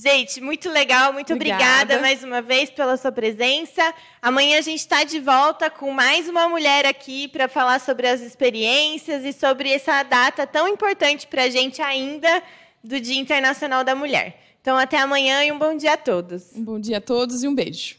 Gente, 0.00 0.40
muito 0.40 0.70
legal, 0.70 1.12
muito 1.12 1.34
obrigada. 1.34 1.64
obrigada. 1.64 2.00
mais 2.00 2.22
uma 2.22 2.40
vez 2.40 2.70
pela 2.70 2.96
sua 2.96 3.10
presença. 3.10 3.82
Amanhã 4.22 4.56
a 4.56 4.60
gente 4.60 4.78
está 4.78 5.02
de 5.02 5.18
volta 5.18 5.68
com 5.68 5.90
mais 5.90 6.28
uma 6.28 6.48
mulher 6.48 6.86
aqui 6.86 7.26
para 7.26 7.48
falar 7.48 7.80
sobre 7.80 8.06
as 8.06 8.20
experiências 8.20 9.24
e 9.24 9.32
sobre 9.32 9.72
essa 9.72 10.04
data 10.04 10.46
tão 10.46 10.68
importante 10.68 11.26
para 11.26 11.42
a 11.42 11.50
gente 11.50 11.82
ainda 11.82 12.40
do 12.82 13.00
Dia 13.00 13.20
Internacional 13.20 13.82
da 13.82 13.96
Mulher. 13.96 14.40
Então, 14.60 14.76
até 14.76 14.98
amanhã 14.98 15.42
e 15.44 15.50
um 15.50 15.58
bom 15.58 15.76
dia 15.76 15.94
a 15.94 15.96
todos. 15.96 16.54
Um 16.54 16.62
bom 16.62 16.78
dia 16.78 16.98
a 16.98 17.00
todos 17.00 17.42
e 17.42 17.48
um 17.48 17.54
beijo. 17.54 17.97